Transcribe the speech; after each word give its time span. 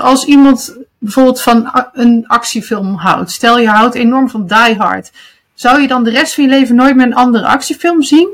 Als 0.00 0.24
iemand 0.24 0.76
bijvoorbeeld 0.98 1.40
van 1.40 1.70
een 1.92 2.24
actiefilm 2.26 2.94
houdt, 2.94 3.30
stel 3.30 3.58
je 3.58 3.68
houdt 3.68 3.94
enorm 3.94 4.30
van 4.30 4.46
Die 4.46 4.76
Hard, 4.78 5.12
zou 5.54 5.80
je 5.80 5.88
dan 5.88 6.04
de 6.04 6.10
rest 6.10 6.34
van 6.34 6.44
je 6.44 6.50
leven 6.50 6.74
nooit 6.74 6.96
meer 6.96 7.06
een 7.06 7.14
andere 7.14 7.46
actiefilm 7.46 8.02
zien? 8.02 8.28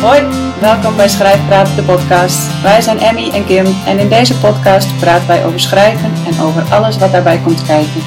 Hoi, 0.00 0.22
welkom 0.60 0.96
bij 0.96 1.08
Schrijfpraat, 1.08 1.76
de 1.76 1.82
podcast. 1.82 2.62
Wij 2.62 2.80
zijn 2.80 2.98
Emmy 2.98 3.30
en 3.30 3.46
Kim 3.46 3.66
en 3.86 3.98
in 3.98 4.08
deze 4.08 4.38
podcast 4.38 4.98
praten 4.98 5.26
wij 5.26 5.44
over 5.44 5.60
schrijven 5.60 6.12
en 6.26 6.40
over 6.40 6.62
alles 6.62 6.98
wat 6.98 7.12
daarbij 7.12 7.40
komt 7.44 7.66
kijken. 7.66 8.02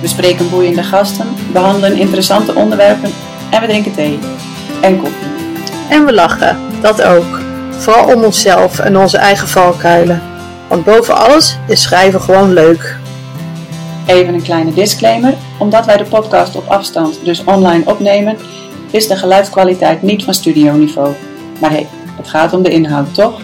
We 0.00 0.08
spreken 0.08 0.50
boeiende 0.50 0.82
gasten, 0.82 1.26
behandelen 1.52 1.98
interessante 1.98 2.54
onderwerpen 2.54 3.10
en 3.50 3.60
we 3.60 3.66
drinken 3.66 3.92
thee 3.92 4.18
en 4.80 5.00
koffie. 5.00 5.31
En 5.92 6.04
we 6.04 6.12
lachen, 6.12 6.58
dat 6.80 7.02
ook. 7.02 7.40
Vooral 7.70 8.14
om 8.14 8.24
onszelf 8.24 8.78
en 8.78 8.96
onze 8.96 9.16
eigen 9.16 9.48
valkuilen. 9.48 10.22
Want 10.68 10.84
boven 10.84 11.16
alles 11.16 11.58
is 11.68 11.82
schrijven 11.82 12.20
gewoon 12.20 12.52
leuk. 12.52 12.96
Even 14.06 14.34
een 14.34 14.42
kleine 14.42 14.72
disclaimer. 14.72 15.34
Omdat 15.58 15.86
wij 15.86 15.96
de 15.96 16.04
podcast 16.04 16.56
op 16.56 16.66
afstand, 16.66 17.24
dus 17.24 17.44
online 17.44 17.82
opnemen, 17.86 18.36
is 18.90 19.08
de 19.08 19.16
geluidskwaliteit 19.16 20.02
niet 20.02 20.24
van 20.24 20.34
studioniveau. 20.34 21.14
Maar 21.60 21.70
hé, 21.70 21.76
hey, 21.76 21.86
het 22.16 22.28
gaat 22.28 22.52
om 22.52 22.62
de 22.62 22.70
inhoud, 22.70 23.14
toch? 23.14 23.40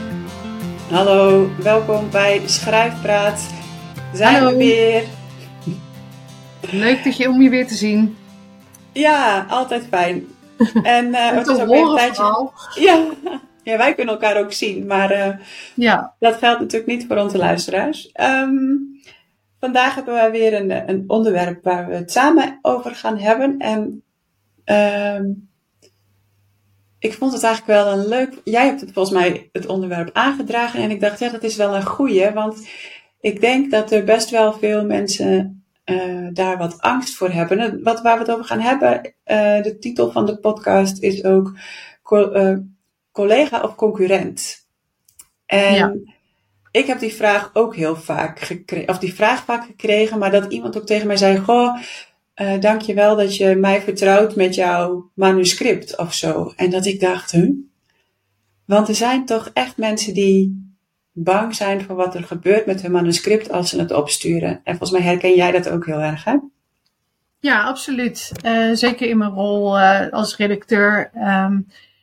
Hallo, 0.91 1.51
welkom 1.63 2.11
bij 2.11 2.43
Schrijfpraat. 2.45 3.41
Zijn 4.13 4.35
Hallo. 4.35 4.51
we 4.51 4.57
weer. 4.57 5.03
Leuk 6.61 7.05
dat 7.05 7.17
je 7.17 7.29
om 7.29 7.43
je 7.43 7.49
weer 7.49 7.67
te 7.67 7.75
zien. 7.75 8.17
Ja, 8.93 9.47
altijd 9.49 9.87
fijn. 9.91 10.27
En 10.83 11.07
uh, 11.07 11.29
En 11.29 11.37
het 11.37 11.47
is 11.47 11.61
ook 11.61 11.69
weer 11.69 11.81
een 11.81 11.97
tijdje. 11.97 12.15
vooral. 12.15 12.53
Ja. 12.75 13.07
ja, 13.63 13.77
wij 13.77 13.95
kunnen 13.95 14.15
elkaar 14.15 14.37
ook 14.37 14.53
zien, 14.53 14.87
maar 14.87 15.11
eh, 15.11 15.37
Ja, 15.75 16.15
dat 16.19 16.37
geldt 16.37 16.61
natuurlijk 16.61 16.91
niet 16.91 17.07
voor 17.07 17.17
onze 17.17 17.39
luisteraars. 17.39 18.13
Ehm, 18.13 18.75
vandaag 19.61 19.95
hebben 19.95 20.15
wij 20.15 20.31
weer 20.31 20.55
een, 20.55 20.91
een 20.91 21.05
onderwerp 21.07 21.65
waar 21.65 21.89
we 21.89 21.95
het 21.95 22.13
samen 22.13 22.59
over 22.63 22.95
gaan 22.95 23.19
hebben. 23.19 23.59
En 23.59 24.03
ehm, 24.65 25.25
ik 26.99 27.15
vond 27.15 27.33
het 27.33 27.43
eigenlijk 27.43 27.81
wel 27.81 27.93
een 27.93 28.09
leuk. 28.09 28.41
Jij 28.45 28.67
hebt 28.67 28.81
het 28.81 28.93
volgens 28.93 29.15
mij 29.15 29.49
het 29.53 29.67
onderwerp 29.67 30.11
aangedragen. 30.13 30.83
En 30.83 30.91
ik 30.91 31.01
dacht, 31.01 31.19
ja, 31.19 31.29
dat 31.29 31.43
is 31.43 31.57
wel 31.57 31.75
een 31.77 31.87
goeie. 31.87 32.31
Want 32.31 32.69
ik 33.21 33.41
denk 33.41 33.71
dat 33.71 33.93
er 33.93 34.05
best 34.05 34.31
wel 34.31 34.53
veel 34.53 34.85
mensen 34.85 35.58
eh, 35.89 36.27
daar 36.33 36.59
wat 36.59 36.81
angst 36.81 37.15
voor 37.15 37.31
hebben. 37.31 37.59
En 37.59 37.83
Wat, 37.83 38.01
waar 38.01 38.15
we 38.15 38.21
het 38.25 38.31
over 38.31 38.45
gaan 38.45 38.61
hebben, 38.61 39.15
eh, 39.25 39.63
de 39.63 39.77
titel 39.79 40.11
van 40.13 40.27
de 40.27 40.39
podcast 40.39 41.03
is 41.03 41.25
ook 41.25 41.57
co- 42.03 42.31
eh, 42.31 42.57
collega 43.13 43.61
of 43.61 43.75
concurrent. 43.75 44.67
En 45.47 45.75
Ja. 45.75 45.95
ik 46.71 46.87
heb 46.87 46.99
die 46.99 47.15
vraag 47.15 47.51
ook 47.53 47.77
heel 47.77 47.97
vaak 47.97 48.41
gekregen, 48.41 48.89
of 48.89 48.99
die 48.99 49.15
vraag 49.15 49.45
vaak 49.45 49.65
gekregen, 49.67 50.19
maar 50.19 50.31
dat 50.31 50.53
iemand 50.53 50.77
ook 50.77 50.87
tegen 50.87 51.07
mij 51.07 51.17
zei: 51.17 51.39
Goh, 51.39 51.79
eh 52.35 52.61
dankjewel 52.61 53.17
dat 53.17 53.37
je 53.37 53.55
mij 53.57 53.81
vertrouwt 53.81 54.37
met 54.37 54.55
jouw 54.55 55.11
manuscript 55.15 55.97
of 55.99 56.15
zo. 56.15 56.53
En 56.57 56.71
dat 56.71 56.87
ik 56.87 57.01
dacht, 57.01 57.31
huh? 57.31 57.51
Want 58.65 58.89
er 58.89 58.95
zijn 58.95 59.25
toch 59.27 59.51
echt 59.53 59.77
mensen 59.77 60.15
die 60.15 60.68
bang 61.25 61.55
zijn 61.55 61.83
voor 61.83 61.97
wat 61.97 62.15
er 62.15 62.25
gebeurt 62.25 62.67
met 62.67 62.83
hun 62.83 62.93
manuscript 62.93 63.51
als 63.51 63.71
ze 63.71 63.79
het 63.79 63.93
opsturen. 63.93 64.61
En 64.65 64.77
volgens 64.77 64.91
mij 64.91 65.09
herken 65.09 65.35
jij 65.35 65.51
dat 65.51 65.69
ook 65.69 65.87
heel 65.87 66.01
erg, 66.01 66.25
hè? 66.25 66.37
ja 67.41 67.63
absoluut. 67.63 68.33
Eh, 68.43 68.71
zeker 68.73 69.09
in 69.09 69.19
mijn 69.19 69.31
rol 69.31 69.79
eh, 69.79 70.13
als 70.13 70.37
redacteur. 70.37 71.11
Ehm, 71.15 71.61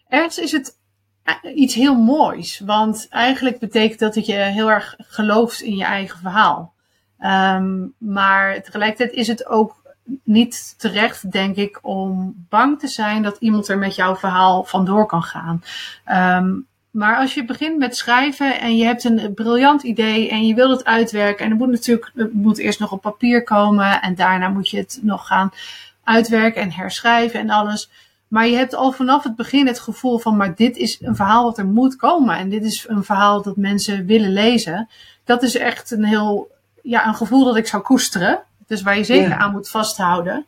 ergens 0.08 0.38
is 0.38 0.52
het 0.52 0.77
eh, 1.23 1.55
iets 1.55 1.75
heel 1.75 1.95
moois. 1.95 2.59
Want 2.59 3.08
eigenlijk 3.09 3.59
betekent 3.59 3.99
dat 3.99 4.13
dat 4.13 4.25
je 4.25 4.33
heel 4.33 4.71
erg 4.71 4.95
gelooft 4.97 5.61
in 5.61 5.75
je 5.75 5.83
eigen 5.83 6.19
verhaal. 6.19 6.73
Ehm, 7.19 7.88
maar 7.97 8.61
tegelijkertijd 8.61 9.11
is 9.11 9.27
het 9.27 9.45
ook 9.48 9.83
niet 10.23 10.75
terecht, 10.77 11.31
denk 11.31 11.55
ik, 11.55 11.80
om 11.81 12.36
bang 12.49 12.80
te 12.80 12.87
zijn 12.87 13.23
dat 13.23 13.37
iemand 13.39 13.67
er 13.67 13.77
met 13.77 13.95
jouw 13.95 14.15
verhaal 14.15 14.64
vandoor 14.64 15.05
kan 15.05 15.23
gaan. 15.23 15.64
Ehm, 16.05 16.54
maar 16.95 17.17
als 17.17 17.33
je 17.33 17.45
begint 17.45 17.78
met 17.78 17.95
schrijven 17.98 18.60
en 18.60 18.78
je 18.78 18.86
hebt 18.86 19.04
een 19.04 19.33
briljant 19.33 19.83
idee 19.83 20.30
en 20.30 20.48
je 20.48 20.54
wilt 20.54 20.78
het 20.78 20.86
uitwerken, 20.86 21.45
en 21.45 21.52
het 21.52 21.60
moet 21.60 21.70
natuurlijk 21.70 22.11
het 22.16 22.33
moet 22.33 22.58
eerst 22.58 22.80
nog 22.80 22.92
op 22.92 23.02
papier 23.02 23.44
komen 23.44 24.02
en 24.02 24.16
daarna 24.16 24.50
moet 24.50 24.70
je 24.70 24.78
het 24.78 25.00
nog 25.02 25.28
gaan 25.28 25.52
uitwerken 26.04 26.61
en 26.61 26.72
herschrijven 26.72 27.39
en 27.39 27.50
alles. 27.50 27.89
Maar 28.28 28.48
je 28.48 28.55
hebt 28.55 28.76
al 28.76 28.92
vanaf 28.92 29.23
het 29.23 29.36
begin 29.36 29.67
het 29.67 29.80
gevoel 29.80 30.17
van, 30.17 30.38
maar 30.38 30.55
dit 30.55 30.78
is 30.78 30.98
een 31.02 31.16
verhaal 31.16 31.44
wat 31.44 31.58
er 31.58 31.66
moet 31.66 31.95
komen 31.95 32.38
en 32.38 32.50
dit 32.50 32.64
is 32.64 32.86
een 32.88 33.04
verhaal 33.04 33.42
dat 33.42 33.58
mensen 33.58 34.05
willen 34.05 34.34
lezen. 34.34 34.89
Dat 35.23 35.44
is 35.44 35.58
echt 35.58 35.92
een 35.92 36.04
heel, 36.04 36.52
ja, 36.82 37.08
een 37.08 37.16
gevoel 37.16 37.45
dat 37.45 37.55
ik 37.55 37.67
zou 37.67 37.84
koesteren. 37.84 38.39
Dus 38.67 38.82
waar 38.82 38.98
je 38.98 39.04
zeker 39.04 39.30
Ja. 39.30 39.38
aan 39.38 39.52
moet 39.52 39.70
vasthouden. 39.70 40.45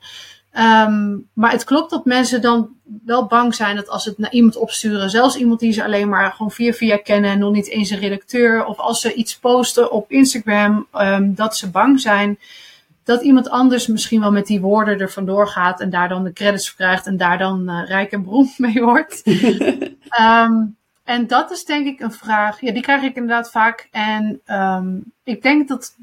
Ehm, 0.51 1.17
maar 1.33 1.51
het 1.51 1.63
klopt 1.63 1.89
dat 1.89 2.05
mensen 2.05 2.41
dan 2.41 2.69
wel 3.05 3.25
bang 3.25 3.55
zijn 3.55 3.75
dat 3.75 3.89
als 3.89 4.03
ze 4.03 4.09
het 4.09 4.17
naar 4.17 4.31
iemand 4.31 4.55
opsturen, 4.55 5.09
zelfs 5.09 5.35
iemand 5.35 5.59
die 5.59 5.71
ze 5.71 5.83
alleen 5.83 6.09
maar 6.09 6.31
gewoon 6.31 6.51
via 6.51 6.73
via 6.73 6.97
kennen 6.97 7.31
en 7.31 7.39
nog 7.39 7.51
niet 7.51 7.69
eens 7.69 7.89
een 7.89 7.99
redacteur, 7.99 8.65
of 8.65 8.77
als 8.77 9.01
ze 9.01 9.13
iets 9.13 9.37
posten 9.37 9.91
op 9.91 10.11
Instagram, 10.11 10.87
ehm, 10.91 11.33
dat 11.33 11.57
ze 11.57 11.69
bang 11.69 11.99
zijn 11.99 12.39
dat 13.03 13.21
iemand 13.21 13.49
anders 13.49 13.87
misschien 13.87 14.19
wel 14.19 14.31
met 14.31 14.45
die 14.45 14.61
woorden 14.61 14.99
er 14.99 15.11
vandoor 15.11 15.47
gaat 15.47 15.79
en 15.79 15.89
daar 15.89 16.09
dan 16.09 16.23
de 16.23 16.33
credits 16.33 16.67
voor 16.67 16.77
krijgt 16.77 17.05
en 17.05 17.17
daar 17.17 17.37
dan 17.37 17.69
eh, 17.69 17.87
rijk 17.87 18.11
en 18.11 18.23
beroemd 18.23 18.59
mee 18.67 18.83
wordt. 18.83 19.23
Ehm, 20.09 20.53
en 21.03 21.27
dat 21.27 21.51
is 21.51 21.65
denk 21.65 21.87
ik 21.87 21.99
een 21.99 22.11
vraag, 22.11 22.61
ja, 22.61 22.71
die 22.71 22.81
krijg 22.81 23.01
ik 23.01 23.15
inderdaad 23.15 23.51
vaak. 23.51 23.87
En 23.91 24.41
ik 25.23 25.41
denk 25.41 25.67
dat 25.67 25.95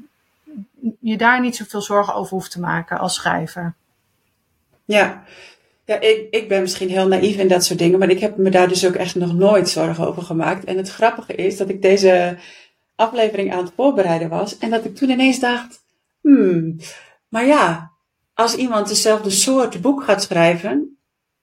je 0.99 1.17
daar 1.17 1.41
niet 1.41 1.55
zoveel 1.55 1.81
zorgen 1.81 2.13
over 2.13 2.33
hoeft 2.33 2.51
te 2.51 2.59
maken 2.59 2.99
als 2.99 3.15
schrijver. 3.15 3.73
Ja, 4.85 5.23
ja 5.85 5.99
ik, 5.99 6.27
ik 6.29 6.47
ben 6.47 6.61
misschien 6.61 6.89
heel 6.89 7.07
naïef 7.07 7.37
in 7.37 7.47
dat 7.47 7.63
soort 7.63 7.79
dingen, 7.79 7.99
maar 7.99 8.09
ik 8.09 8.19
heb 8.19 8.37
me 8.37 8.49
daar 8.49 8.67
dus 8.67 8.85
ook 8.85 8.95
echt 8.95 9.15
nog 9.15 9.33
nooit 9.33 9.69
zorgen 9.69 10.07
over 10.07 10.21
gemaakt. 10.21 10.63
En 10.63 10.77
het 10.77 10.89
grappige 10.89 11.35
is 11.35 11.57
dat 11.57 11.69
ik 11.69 11.81
deze 11.81 12.37
aflevering 12.95 13.53
aan 13.53 13.63
het 13.63 13.73
voorbereiden 13.75 14.29
was 14.29 14.57
en 14.57 14.69
dat 14.69 14.85
ik 14.85 14.95
toen 14.95 15.09
ineens 15.09 15.39
dacht, 15.39 15.83
hmm, 16.21 16.77
maar 17.29 17.45
ja, 17.45 17.91
als 18.33 18.55
iemand 18.55 18.87
dezelfde 18.87 19.29
soort 19.29 19.81
boek 19.81 20.03
gaat 20.03 20.23
schrijven, 20.23 20.97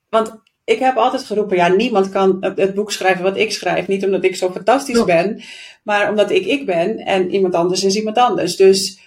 want 0.09 0.41
ik 0.65 0.79
heb 0.79 0.97
altijd 0.97 1.25
geroepen, 1.25 1.57
ja, 1.57 1.69
niemand 1.69 2.09
kan 2.09 2.37
het 2.41 2.75
boek 2.75 2.93
schrijven 2.93 3.23
wat 3.23 3.37
ik 3.37 3.53
schrijf. 3.53 3.87
Niet 3.87 4.05
omdat 4.05 4.25
ik 4.25 4.37
zo 4.37 4.51
fantastisch 4.51 5.05
ben, 5.05 5.43
maar 5.83 6.11
omdat 6.11 6.31
ik 6.31 6.47
ik 6.47 6.67
ben 6.67 6.97
en 6.99 7.31
iemand 7.31 7.55
anders 7.55 7.85
is 7.85 7.97
iemand 7.97 8.17
anders. 8.17 8.57
Dus 8.57 9.01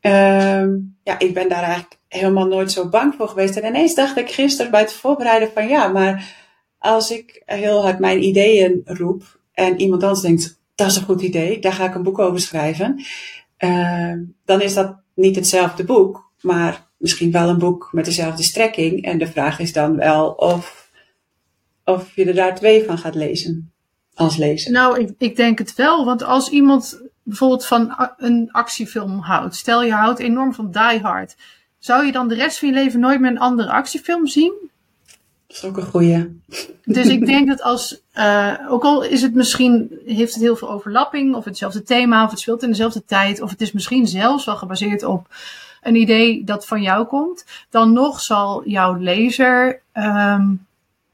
Ehm, 0.00 0.76
ja, 1.02 1.18
ik 1.18 1.34
ben 1.34 1.48
daar 1.48 1.62
eigenlijk 1.62 1.97
helemaal 2.08 2.46
nooit 2.46 2.72
zo 2.72 2.88
bang 2.88 3.14
voor 3.14 3.28
geweest. 3.28 3.56
En 3.56 3.68
ineens 3.68 3.94
dacht 3.94 4.16
ik 4.16 4.30
gisteren 4.30 4.70
bij 4.70 4.80
het 4.80 4.92
voorbereiden 4.92 5.50
van 5.54 5.68
ja, 5.68 5.88
maar 5.88 6.36
als 6.78 7.10
ik 7.10 7.42
heel 7.44 7.82
hard 7.82 7.98
mijn 7.98 8.22
ideeën 8.22 8.80
roep 8.84 9.40
en 9.52 9.80
iemand 9.80 10.02
anders 10.02 10.20
denkt, 10.20 10.60
dat 10.74 10.86
is 10.86 10.96
een 10.96 11.04
goed 11.04 11.22
idee, 11.22 11.58
daar 11.58 11.72
ga 11.72 11.86
ik 11.86 11.94
een 11.94 12.02
boek 12.02 12.18
over 12.18 12.40
schrijven. 12.40 13.04
ehm, 13.56 14.22
dan 14.44 14.60
is 14.60 14.74
dat 14.74 14.96
niet 15.14 15.36
hetzelfde 15.36 15.84
boek, 15.84 16.32
maar 16.40 16.88
misschien 16.96 17.30
wel 17.30 17.48
een 17.48 17.58
boek 17.58 17.88
met 17.92 18.04
dezelfde 18.04 18.42
strekking. 18.42 19.04
En 19.04 19.18
de 19.18 19.26
vraag 19.26 19.58
is 19.58 19.72
dan 19.72 19.96
wel 19.96 20.30
of, 20.30 20.90
of 21.84 22.16
je 22.16 22.24
er 22.24 22.34
daar 22.34 22.54
twee 22.54 22.84
van 22.84 22.98
gaat 22.98 23.14
lezen 23.14 23.72
als 24.14 24.36
lezer. 24.36 24.72
Nou, 24.72 25.00
ik, 25.00 25.14
ik 25.18 25.36
denk 25.36 25.58
het 25.58 25.74
wel. 25.74 26.04
Want 26.04 26.22
als 26.22 26.48
iemand 26.48 27.02
bijvoorbeeld 27.22 27.66
van 27.66 28.12
een 28.16 28.48
actiefilm 28.52 29.18
houdt. 29.18 29.56
Stel 29.56 29.82
je 29.82 29.92
houdt 29.92 30.18
enorm 30.18 30.54
van 30.54 30.70
Die 30.70 31.00
Hard. 31.00 31.36
Zou 31.78 32.06
je 32.06 32.12
dan 32.12 32.28
de 32.28 32.34
rest 32.34 32.58
van 32.58 32.68
je 32.68 32.74
leven 32.74 33.00
nooit 33.00 33.20
meer 33.20 33.30
een 33.30 33.38
andere 33.38 33.70
actiefilm 33.70 34.26
zien? 34.26 34.52
Dat 35.46 35.56
is 35.56 35.64
ook 35.64 35.76
een 35.76 35.86
goeie. 35.86 36.40
Dus 36.84 37.06
ik 37.06 37.26
denk 37.32 37.48
dat 37.48 37.62
als, 37.62 38.00
eh, 38.12 38.54
ook 38.68 38.84
al 38.84 39.02
is 39.02 39.22
het 39.22 39.34
misschien, 39.34 40.00
heeft 40.06 40.34
het 40.34 40.42
heel 40.42 40.56
veel 40.56 40.70
overlapping, 40.70 41.34
of 41.34 41.44
hetzelfde 41.44 41.82
thema, 41.82 42.24
of 42.24 42.30
het 42.30 42.40
speelt 42.40 42.62
in 42.62 42.68
dezelfde 42.68 43.04
tijd, 43.04 43.40
of 43.40 43.50
het 43.50 43.60
is 43.60 43.72
misschien 43.72 44.06
zelfs 44.06 44.44
wel 44.44 44.56
gebaseerd 44.56 45.04
op 45.04 45.26
een 45.82 45.96
idee 45.96 46.44
dat 46.44 46.66
van 46.66 46.82
jou 46.82 47.06
komt, 47.06 47.44
dan 47.70 47.92
nog 47.92 48.20
zal 48.20 48.68
jouw 48.68 48.94
lezer, 48.94 49.80
ehm, 49.92 50.46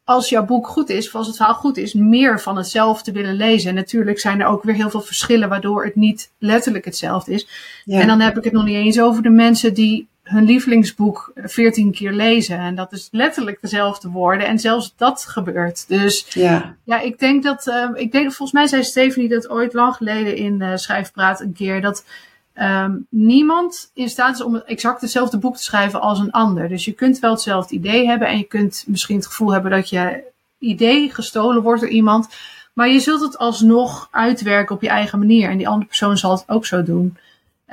als 0.05 0.29
jouw 0.29 0.44
boek 0.44 0.67
goed 0.67 0.88
is, 0.88 1.06
of 1.06 1.15
als 1.15 1.27
het 1.27 1.37
verhaal 1.37 1.55
goed 1.55 1.77
is, 1.77 1.94
meer 1.94 2.41
van 2.41 2.56
hetzelfde 2.56 3.12
willen 3.12 3.35
lezen. 3.35 3.69
En 3.69 3.75
natuurlijk 3.75 4.19
zijn 4.19 4.41
er 4.41 4.47
ook 4.47 4.62
weer 4.62 4.75
heel 4.75 4.91
veel 4.91 5.00
verschillen 5.00 5.49
waardoor 5.49 5.85
het 5.85 5.94
niet 5.94 6.31
letterlijk 6.38 6.85
hetzelfde 6.85 7.33
is. 7.33 7.49
Ja. 7.85 8.00
En 8.00 8.06
dan 8.06 8.21
heb 8.21 8.37
ik 8.37 8.44
het 8.44 8.53
nog 8.53 8.65
niet 8.65 8.77
eens 8.77 9.00
over 9.00 9.23
de 9.23 9.31
mensen 9.31 9.75
die 9.75 10.09
hun 10.25 10.44
lievelingsboek 10.44 11.32
veertien 11.35 11.93
keer 11.93 12.12
lezen. 12.12 12.59
En 12.59 12.75
dat 12.75 12.93
is 12.93 13.09
letterlijk 13.11 13.59
dezelfde 13.61 14.09
woorden. 14.09 14.47
En 14.47 14.59
zelfs 14.59 14.94
dat 14.97 15.25
gebeurt. 15.29 15.88
Dus 15.88 16.26
ja. 16.29 16.76
ja, 16.85 17.00
ik 17.00 17.19
denk 17.19 17.43
dat. 17.43 17.67
eh, 17.67 17.88
ik 17.94 18.12
denk, 18.12 18.25
volgens 18.25 18.53
mij 18.53 18.67
zei 18.67 18.82
Stephanie 18.85 19.29
dat 19.29 19.49
ooit 19.49 19.73
lang 19.73 19.94
geleden 19.94 20.37
in 20.37 20.62
eh 20.62 20.76
Schrijfpraat 20.76 21.41
een 21.41 21.53
keer. 21.53 21.81
Dat 21.81 22.05
ehm, 22.53 22.93
niemand 23.09 23.91
in 23.94 24.09
staat 24.09 24.35
is 24.35 24.43
om 24.43 24.56
exact 24.56 25.00
hetzelfde 25.00 25.38
boek 25.38 25.56
te 25.56 25.62
schrijven 25.62 26.00
als 26.00 26.19
een 26.19 26.31
ander. 26.31 26.69
Dus 26.69 26.85
je 26.85 26.93
kunt 26.93 27.19
wel 27.19 27.31
hetzelfde 27.32 27.75
idee 27.75 28.06
hebben. 28.06 28.29
En 28.29 28.38
je 28.38 28.44
kunt 28.44 28.85
misschien 28.87 29.17
het 29.17 29.26
gevoel 29.26 29.53
hebben 29.53 29.71
dat 29.71 29.88
je 29.88 30.23
idee 30.59 31.11
gestolen 31.11 31.62
wordt 31.62 31.81
door 31.81 31.91
iemand. 31.91 32.29
Maar 32.73 32.88
je 32.88 33.00
zult 33.00 33.21
het 33.21 33.38
alsnog 33.38 34.09
uitwerken 34.11 34.75
op 34.75 34.82
je 34.82 34.88
eigen 34.88 35.19
manier. 35.19 35.50
En 35.50 35.56
die 35.56 35.69
andere 35.69 35.87
persoon 35.87 36.19
zal 36.19 36.31
het 36.31 36.44
ook 36.47 36.67
zo 36.67 36.82
doen. 36.82 37.17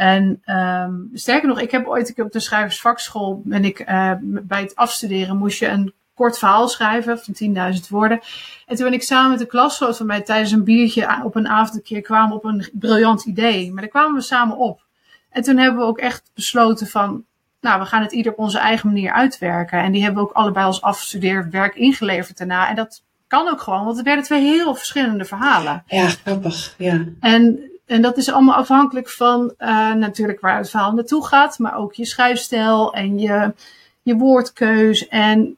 En 0.02 0.42
um, 0.46 1.10
sterker 1.14 1.48
nog, 1.48 1.60
ik 1.60 1.72
heb 1.72 1.88
ooit 1.88 2.10
ik 2.10 2.18
op 2.18 2.32
de 2.32 2.40
schrijversvakschool, 2.40 3.42
ben 3.46 3.66
ik 3.66 3.90
uh, 3.90 4.12
bij 4.22 4.62
het 4.62 4.76
afstuderen, 4.76 5.38
moest 5.38 5.60
je 5.60 5.68
een 5.68 5.94
kort 6.14 6.38
verhaal 6.38 6.68
schrijven 6.68 7.20
van 7.20 7.74
10.000 7.74 7.88
woorden. 7.90 8.20
En 8.66 8.76
toen 8.76 8.86
ben 8.86 8.94
ik 8.94 9.04
samen 9.04 9.30
met 9.30 9.40
de 9.40 9.46
klasgenoot 9.46 9.98
van 9.98 10.06
mij 10.06 10.22
tijdens 10.22 10.52
een 10.52 10.64
biertje 10.64 11.22
op 11.24 11.36
een 11.36 11.48
avond 11.48 11.76
een 11.76 11.84
keer 11.84 12.02
kwamen 12.02 12.36
op 12.36 12.46
een 12.46 12.70
briljant 12.74 13.26
idee. 13.26 13.72
Maar 13.72 13.82
daar 13.82 13.92
kwamen 13.92 14.16
we 14.16 14.22
samen 14.22 14.58
op. 14.58 14.82
En 15.30 15.42
toen 15.42 15.58
hebben 15.58 15.80
we 15.80 15.88
ook 15.88 16.00
echt 16.00 16.32
besloten 16.34 16.88
van, 16.88 17.24
nou, 17.60 17.80
we 17.80 17.86
gaan 17.86 18.02
het 18.02 18.12
ieder 18.12 18.32
op 18.32 18.40
onze 18.40 18.60
eigen 18.60 18.88
manier 18.88 19.12
uitwerken. 19.12 19.80
En 19.80 19.92
die 19.92 20.04
hebben 20.04 20.24
we 20.24 20.30
ook 20.30 20.36
allebei 20.36 20.66
als 20.66 20.82
afgestudeerd 20.82 21.52
werk 21.52 21.76
ingeleverd 21.76 22.38
daarna. 22.38 22.70
En 22.70 22.76
dat 22.76 23.04
kan 23.28 23.48
ook 23.48 23.62
gewoon, 23.62 23.84
want 23.84 23.98
het 23.98 24.06
werden 24.06 24.24
twee 24.24 24.42
heel 24.42 24.76
verschillende 24.76 25.26
verhalen. 25.26 25.84
Ja, 25.88 26.08
grappig, 26.08 26.76
ja. 26.78 27.06
En, 27.20 27.71
en 27.92 28.02
dat 28.02 28.18
is 28.18 28.32
allemaal 28.32 28.56
afhankelijk 28.56 29.10
van 29.10 29.54
uh, 29.60 29.94
natuurlijk 29.94 30.40
waar 30.40 30.58
het 30.58 30.70
verhaal 30.70 30.94
naartoe 30.94 31.26
gaat, 31.26 31.60
maar 31.60 31.78
ook 31.78 31.94
je 31.94 32.06
schrijfstijl 32.06 32.94
en 32.94 33.20
je, 33.20 33.54
je 34.02 34.16
woordkeus. 34.16 35.08
En 35.08 35.58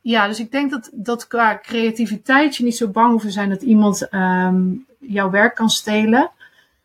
ja, 0.00 0.28
dus 0.28 0.40
ik 0.40 0.50
denk 0.50 0.70
dat, 0.70 0.90
dat 0.92 1.26
qua 1.26 1.58
creativiteit 1.62 2.56
je 2.56 2.64
niet 2.64 2.76
zo 2.76 2.88
bang 2.88 3.10
hoeft 3.10 3.24
te 3.24 3.30
zijn 3.30 3.48
dat 3.48 3.62
iemand 3.62 4.08
um, 4.10 4.86
jouw 4.98 5.30
werk 5.30 5.54
kan 5.54 5.70
stelen. 5.70 6.30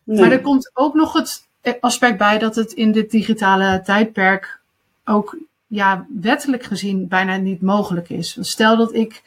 Nee. 0.03 0.19
Maar 0.19 0.31
er 0.31 0.41
komt 0.41 0.71
ook 0.73 0.93
nog 0.93 1.13
het 1.13 1.47
aspect 1.79 2.17
bij 2.17 2.37
dat 2.37 2.55
het 2.55 2.71
in 2.71 2.91
dit 2.91 3.11
digitale 3.11 3.81
tijdperk 3.83 4.59
ook 5.05 5.37
ja, 5.67 6.05
wettelijk 6.21 6.63
gezien 6.63 7.07
bijna 7.07 7.35
niet 7.35 7.61
mogelijk 7.61 8.09
is. 8.09 8.37
Stel 8.39 8.77
dat 8.77 8.93
ik 8.93 9.23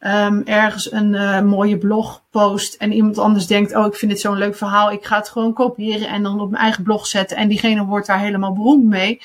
um, 0.00 0.42
ergens 0.44 0.92
een 0.92 1.14
uh, 1.14 1.40
mooie 1.40 1.78
blog 1.78 2.22
post 2.30 2.74
en 2.74 2.92
iemand 2.92 3.18
anders 3.18 3.46
denkt, 3.46 3.76
oh 3.76 3.86
ik 3.86 3.94
vind 3.94 4.10
dit 4.10 4.20
zo'n 4.20 4.38
leuk 4.38 4.56
verhaal, 4.56 4.92
ik 4.92 5.04
ga 5.04 5.16
het 5.16 5.28
gewoon 5.28 5.52
kopiëren 5.52 6.08
en 6.08 6.22
dan 6.22 6.40
op 6.40 6.50
mijn 6.50 6.62
eigen 6.62 6.82
blog 6.82 7.06
zetten 7.06 7.36
en 7.36 7.48
diegene 7.48 7.84
wordt 7.84 8.06
daar 8.06 8.20
helemaal 8.20 8.52
beroemd 8.52 8.84
mee. 8.84 9.20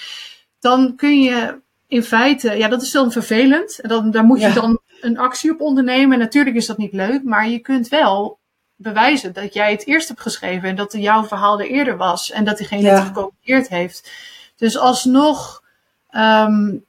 Dan 0.59 0.95
kun 0.95 1.21
je 1.21 1.59
in 1.87 2.03
feite, 2.03 2.57
ja 2.57 2.67
dat 2.67 2.81
is 2.81 2.91
dan 2.91 3.11
vervelend. 3.11 3.79
En 3.79 3.89
dan, 3.89 4.11
daar 4.11 4.23
moet 4.23 4.39
je 4.39 4.47
ja. 4.47 4.53
dan 4.53 4.79
een 5.01 5.17
actie 5.17 5.51
op 5.51 5.61
ondernemen. 5.61 6.13
En 6.13 6.19
natuurlijk 6.19 6.55
is 6.55 6.65
dat 6.65 6.77
niet 6.77 6.93
leuk, 6.93 7.23
maar 7.23 7.49
je 7.49 7.59
kunt 7.59 7.87
wel 7.87 8.39
bewijzen 8.75 9.33
dat 9.33 9.53
jij 9.53 9.71
het 9.71 9.87
eerst 9.87 10.07
hebt 10.07 10.21
geschreven 10.21 10.69
en 10.69 10.75
dat 10.75 10.93
jouw 10.97 11.23
verhaal 11.23 11.59
er 11.59 11.69
eerder 11.69 11.97
was 11.97 12.31
en 12.31 12.43
dat 12.43 12.57
diegene 12.57 12.81
ja. 12.81 12.95
het 12.95 13.07
gekopieerd 13.07 13.67
heeft. 13.67 14.11
Dus 14.55 14.77
alsnog 14.77 15.63
um, 16.11 16.85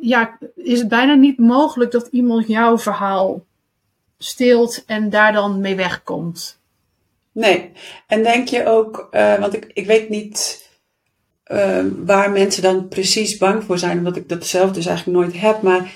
ja, 0.00 0.38
is 0.54 0.78
het 0.78 0.88
bijna 0.88 1.14
niet 1.14 1.38
mogelijk 1.38 1.90
dat 1.90 2.08
iemand 2.10 2.46
jouw 2.46 2.78
verhaal 2.78 3.44
steelt 4.18 4.84
en 4.86 5.10
daar 5.10 5.32
dan 5.32 5.60
mee 5.60 5.74
wegkomt. 5.74 6.60
Nee, 7.32 7.72
en 8.06 8.22
denk 8.22 8.48
je 8.48 8.66
ook, 8.66 9.08
uh, 9.10 9.38
want 9.38 9.54
ik, 9.54 9.70
ik 9.72 9.86
weet 9.86 10.08
niet 10.08 10.68
uh, 11.52 11.84
waar 12.04 12.30
mensen 12.30 12.62
dan 12.62 12.88
precies 12.88 13.36
bang 13.36 13.64
voor 13.64 13.78
zijn, 13.78 13.98
omdat 13.98 14.16
ik 14.16 14.28
dat 14.28 14.46
zelf 14.46 14.72
dus 14.72 14.86
eigenlijk 14.86 15.18
nooit 15.18 15.40
heb, 15.40 15.62
maar 15.62 15.92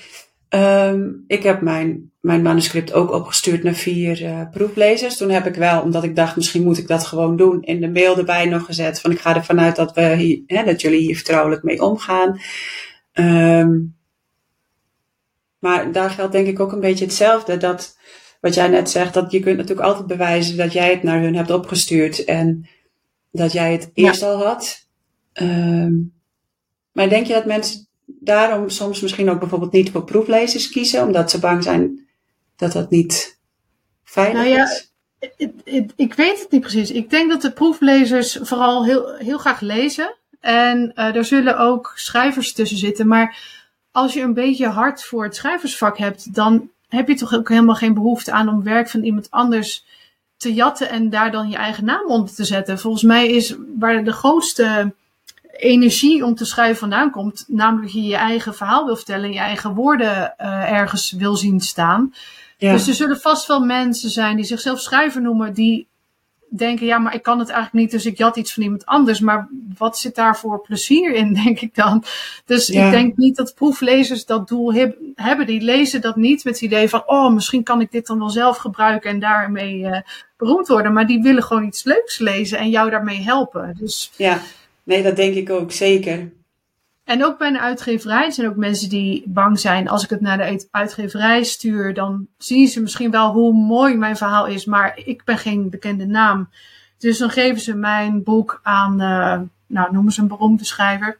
um, 0.49 1.23
ik 1.27 1.43
heb 1.43 1.61
mijn, 1.61 2.11
mijn 2.19 2.41
manuscript 2.41 2.93
ook 2.93 3.11
opgestuurd 3.11 3.63
naar 3.63 3.73
vier 3.73 4.21
uh, 4.21 4.41
proeflezers. 4.51 5.17
Toen 5.17 5.29
heb 5.29 5.45
ik 5.45 5.55
wel, 5.55 5.81
omdat 5.81 6.03
ik 6.03 6.15
dacht, 6.15 6.35
misschien 6.35 6.63
moet 6.63 6.77
ik 6.77 6.87
dat 6.87 7.05
gewoon 7.05 7.37
doen, 7.37 7.63
in 7.63 7.81
de 7.81 7.89
mail 7.89 8.17
erbij 8.17 8.45
nog 8.45 8.65
gezet 8.65 9.01
van 9.01 9.11
ik 9.11 9.19
ga 9.19 9.35
ervan 9.35 9.59
uit 9.59 9.75
dat, 9.75 9.93
we 9.93 10.15
hier, 10.15 10.41
hè, 10.45 10.63
dat 10.63 10.81
jullie 10.81 10.99
hier 10.99 11.15
vertrouwelijk 11.15 11.63
mee 11.63 11.81
omgaan. 11.81 12.39
Um, 13.13 13.95
maar 15.59 15.91
daar 15.91 16.09
geldt 16.09 16.31
denk 16.31 16.47
ik 16.47 16.59
ook 16.59 16.71
een 16.71 16.79
beetje 16.79 17.05
hetzelfde. 17.05 17.57
Dat 17.57 17.97
wat 18.41 18.53
jij 18.53 18.67
net 18.67 18.89
zegt, 18.89 19.13
dat 19.13 19.31
je 19.31 19.39
kunt 19.39 19.57
natuurlijk 19.57 19.87
altijd 19.87 20.07
bewijzen 20.07 20.57
dat 20.57 20.73
jij 20.73 20.89
het 20.89 21.03
naar 21.03 21.21
hun 21.21 21.35
hebt 21.35 21.51
opgestuurd 21.51 22.23
en 22.23 22.69
dat 23.31 23.51
jij 23.51 23.71
het 23.71 23.91
eerst 23.93 24.23
al 24.23 24.43
had. 24.45 24.87
Um, 25.33 26.13
maar 26.91 27.09
denk 27.09 27.25
je 27.25 27.33
dat 27.33 27.45
mensen 27.45 27.87
daarom 28.05 28.69
soms 28.69 29.01
misschien 29.01 29.29
ook 29.29 29.39
bijvoorbeeld 29.39 29.71
niet 29.71 29.91
voor 29.91 30.03
proeflezers 30.03 30.69
kiezen, 30.69 31.03
omdat 31.03 31.31
ze 31.31 31.39
bang 31.39 31.63
zijn 31.63 32.07
dat 32.55 32.71
dat 32.71 32.89
niet 32.89 33.39
veilig 34.03 34.33
nou 34.33 34.47
ja, 34.47 34.63
is? 34.63 34.93
Ik, 35.19 35.51
ik, 35.63 35.91
ik 35.95 36.13
weet 36.13 36.39
het 36.39 36.51
niet 36.51 36.61
precies. 36.61 36.91
Ik 36.91 37.09
denk 37.09 37.29
dat 37.29 37.41
de 37.41 37.51
proeflezers 37.51 38.39
vooral 38.41 38.85
heel, 38.85 39.15
heel 39.15 39.37
graag 39.37 39.59
lezen. 39.59 40.15
En 40.41 40.91
uh, 40.95 41.15
er 41.15 41.25
zullen 41.25 41.57
ook 41.57 41.91
schrijvers 41.95 42.53
tussen 42.53 42.77
zitten. 42.77 43.07
Maar 43.07 43.37
als 43.91 44.13
je 44.13 44.21
een 44.21 44.33
beetje 44.33 44.67
hart 44.67 45.03
voor 45.03 45.23
het 45.23 45.35
schrijversvak 45.35 45.97
hebt, 45.97 46.33
dan 46.33 46.69
heb 46.89 47.07
je 47.07 47.15
toch 47.15 47.33
ook 47.33 47.49
helemaal 47.49 47.75
geen 47.75 47.93
behoefte 47.93 48.31
aan 48.31 48.49
om 48.49 48.63
werk 48.63 48.89
van 48.89 49.03
iemand 49.03 49.31
anders 49.31 49.85
te 50.37 50.53
jatten 50.53 50.89
en 50.89 51.09
daar 51.09 51.31
dan 51.31 51.49
je 51.49 51.55
eigen 51.55 51.85
naam 51.85 52.05
onder 52.07 52.33
te 52.35 52.45
zetten. 52.45 52.79
Volgens 52.79 53.03
mij 53.03 53.27
is 53.27 53.55
waar 53.79 54.03
de 54.03 54.13
grootste 54.13 54.93
energie 55.51 56.25
om 56.25 56.35
te 56.35 56.45
schrijven 56.45 56.77
vandaan 56.77 57.11
komt, 57.11 57.45
namelijk 57.47 57.91
je 57.91 58.03
je 58.03 58.15
eigen 58.15 58.55
verhaal 58.55 58.85
wil 58.85 58.95
vertellen, 58.95 59.31
je 59.31 59.39
eigen 59.39 59.73
woorden 59.73 60.33
uh, 60.39 60.71
ergens 60.71 61.11
wil 61.11 61.35
zien 61.35 61.59
staan. 61.59 62.13
Ja. 62.57 62.71
Dus 62.71 62.87
er 62.87 62.93
zullen 62.93 63.19
vast 63.19 63.47
wel 63.47 63.59
mensen 63.59 64.09
zijn 64.09 64.35
die 64.35 64.45
zichzelf 64.45 64.79
schrijver 64.79 65.21
noemen, 65.21 65.53
die 65.53 65.87
denken, 66.53 66.85
ja, 66.85 66.97
maar 66.97 67.13
ik 67.13 67.23
kan 67.23 67.39
het 67.39 67.49
eigenlijk 67.49 67.83
niet, 67.83 67.91
dus 67.91 68.05
ik 68.05 68.17
jat 68.17 68.35
iets 68.35 68.53
van 68.53 68.63
iemand 68.63 68.85
anders. 68.85 69.19
Maar 69.19 69.47
wat 69.77 69.97
zit 69.97 70.15
daar 70.15 70.37
voor 70.37 70.61
plezier 70.61 71.13
in, 71.13 71.33
denk 71.43 71.59
ik 71.59 71.75
dan? 71.75 72.03
Dus 72.45 72.67
ja. 72.67 72.85
ik 72.85 72.91
denk 72.91 73.17
niet 73.17 73.35
dat 73.35 73.53
proeflezers 73.55 74.25
dat 74.25 74.47
doel 74.47 74.73
heb, 74.73 74.97
hebben. 75.15 75.45
Die 75.45 75.61
lezen 75.61 76.01
dat 76.01 76.15
niet 76.15 76.43
met 76.43 76.53
het 76.53 76.63
idee 76.63 76.89
van, 76.89 77.03
oh, 77.05 77.33
misschien 77.33 77.63
kan 77.63 77.81
ik 77.81 77.91
dit 77.91 78.07
dan 78.07 78.19
wel 78.19 78.29
zelf 78.29 78.57
gebruiken 78.57 79.09
en 79.09 79.19
daarmee 79.19 79.77
uh, 79.77 79.99
beroemd 80.37 80.67
worden. 80.67 80.93
Maar 80.93 81.07
die 81.07 81.21
willen 81.21 81.43
gewoon 81.43 81.65
iets 81.65 81.83
leuks 81.83 82.19
lezen 82.19 82.57
en 82.57 82.69
jou 82.69 82.89
daarmee 82.89 83.21
helpen. 83.21 83.75
Dus, 83.79 84.11
ja, 84.15 84.41
nee, 84.83 85.03
dat 85.03 85.15
denk 85.15 85.35
ik 85.35 85.49
ook 85.49 85.71
zeker. 85.71 86.31
En 87.11 87.25
ook 87.25 87.37
bij 87.37 87.47
een 87.47 87.59
uitgeverij 87.59 88.31
zijn 88.31 88.47
ook 88.47 88.55
mensen 88.55 88.89
die 88.89 89.23
bang 89.25 89.59
zijn. 89.59 89.89
Als 89.89 90.03
ik 90.03 90.09
het 90.09 90.21
naar 90.21 90.37
de 90.37 90.67
uitgeverij 90.71 91.43
stuur, 91.43 91.93
dan 91.93 92.27
zien 92.37 92.67
ze 92.67 92.81
misschien 92.81 93.11
wel 93.11 93.31
hoe 93.31 93.53
mooi 93.53 93.97
mijn 93.97 94.17
verhaal 94.17 94.47
is, 94.47 94.65
maar 94.65 94.99
ik 95.05 95.23
ben 95.23 95.37
geen 95.37 95.69
bekende 95.69 96.05
naam. 96.05 96.49
Dus 96.97 97.17
dan 97.17 97.29
geven 97.29 97.61
ze 97.61 97.75
mijn 97.75 98.23
boek 98.23 98.59
aan, 98.63 99.01
uh, 99.01 99.39
nou 99.67 99.91
noemen 99.91 100.11
ze 100.11 100.21
een 100.21 100.27
beroemde 100.27 100.65
schrijver. 100.65 101.19